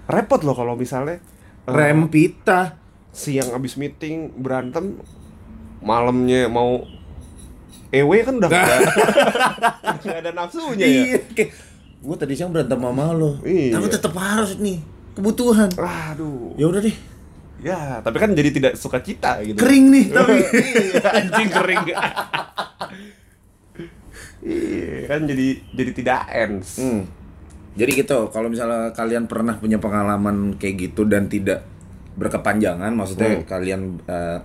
Repot 0.05 0.41
loh 0.43 0.53
kalau 0.53 0.75
misalnya 0.75 1.17
eh, 1.17 1.71
Rem 1.71 2.07
pita. 2.11 2.81
siang 3.15 3.55
abis 3.55 3.79
meeting 3.79 4.35
berantem, 4.35 4.99
malamnya 5.79 6.51
mau 6.51 6.83
EW 7.87 8.11
kan 8.27 8.35
udah 8.43 8.49
nggak 8.51 10.19
ada, 10.19 10.31
nafsunya 10.35 10.83
ya. 10.83 11.15
Iya, 11.15 11.19
gue 12.03 12.15
tadi 12.19 12.35
siang 12.35 12.51
berantem 12.51 12.75
sama 12.75 13.15
lo. 13.15 13.39
Iya. 13.39 13.79
Tapi 13.79 13.87
tetap 13.87 14.11
harus 14.19 14.59
nih 14.59 14.83
kebutuhan. 15.15 15.71
Aduh. 15.79 16.59
Ya 16.59 16.67
udah 16.67 16.83
deh. 16.83 16.91
Ya, 17.63 18.03
tapi 18.03 18.19
kan 18.19 18.35
jadi 18.35 18.51
tidak 18.51 18.73
suka 18.75 18.99
cita 18.99 19.39
gitu. 19.47 19.55
Kering 19.55 19.85
nih 19.87 20.05
tapi. 20.15 20.35
iya, 20.43 20.99
anjing 21.23 21.49
kering. 21.49 21.83
iya, 24.43 24.95
kan 25.07 25.23
jadi 25.23 25.47
jadi 25.71 25.91
tidak 25.95 26.21
ends. 26.35 26.83
Hmm. 26.83 27.07
Jadi 27.75 27.91
gitu, 27.91 28.31
kalau 28.31 28.47
misalnya 28.47 28.95
kalian 28.95 29.27
pernah 29.27 29.59
punya 29.59 29.77
pengalaman 29.83 30.55
kayak 30.55 30.75
gitu 30.91 31.03
dan 31.03 31.27
tidak 31.27 31.67
berkepanjangan, 32.15 32.95
maksudnya 32.95 33.43
kalian 33.43 33.99
eh, 34.07 34.39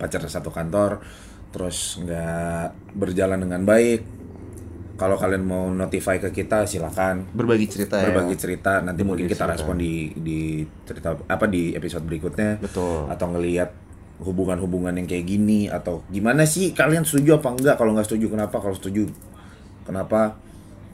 pacaran 0.00 0.32
satu 0.32 0.48
kantor, 0.48 1.04
terus 1.52 2.00
nggak 2.00 2.96
berjalan 2.96 3.36
dengan 3.36 3.68
baik, 3.68 4.00
kalau 4.96 5.20
kalian 5.20 5.44
mau 5.44 5.68
notify 5.68 6.16
ke 6.16 6.32
kita 6.32 6.64
silakan 6.64 7.28
Berbagi 7.36 7.66
cerita 7.68 8.00
ya. 8.00 8.08
berbagi 8.08 8.36
cerita, 8.40 8.80
nanti 8.80 9.04
mungkin 9.04 9.28
kita 9.28 9.44
cerita. 9.44 9.52
respon 9.52 9.76
di 9.76 10.16
di 10.16 10.64
cerita 10.88 11.12
apa 11.28 11.44
di 11.44 11.76
episode 11.76 12.08
berikutnya, 12.08 12.64
Betul. 12.64 13.12
atau 13.12 13.26
ngelihat 13.28 13.70
hubungan-hubungan 14.22 14.94
yang 14.96 15.08
kayak 15.10 15.26
gini 15.26 15.66
atau 15.66 16.06
gimana 16.06 16.46
sih 16.46 16.70
kalian 16.70 17.02
setuju 17.02 17.42
apa 17.42 17.48
enggak 17.58 17.74
kalau 17.74 17.90
nggak 17.92 18.06
setuju 18.06 18.30
kenapa 18.30 18.56
kalau 18.62 18.76
setuju 18.78 19.10
kenapa 19.82 20.38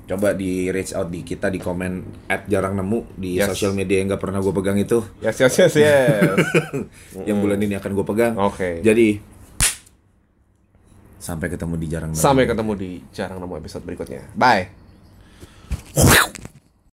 coba 0.08 0.32
di 0.32 0.72
reach 0.72 0.96
out 0.96 1.06
di 1.06 1.20
kita 1.20 1.52
di 1.52 1.60
komen 1.60 2.00
at 2.26 2.48
jarang 2.48 2.72
nemu 2.74 3.12
di 3.14 3.36
Yes. 3.36 3.52
sosial 3.52 3.76
media 3.76 4.00
yang 4.00 4.08
nggak 4.08 4.18
pernah 4.18 4.40
gue 4.40 4.50
pegang 4.50 4.80
itu 4.80 5.04
Yes, 5.20 5.36
yes, 5.36 5.54
yes, 5.60 5.74
yes. 5.76 6.36
yang 7.28 7.38
bulan 7.38 7.60
ini 7.60 7.76
akan 7.76 7.92
gue 7.92 8.06
pegang 8.08 8.34
Oke. 8.40 8.80
jadi 8.80 9.20
sampai 11.18 11.52
ketemu 11.52 11.74
di 11.76 11.86
jarang 11.86 12.10
nemu 12.10 12.22
Sampai 12.24 12.48
ketemu 12.48 12.72
di 12.72 12.90
jarang 13.12 13.36
nemu 13.36 13.54
episode 13.60 13.84
berikutnya. 13.84 14.24
Bye. 14.32 14.72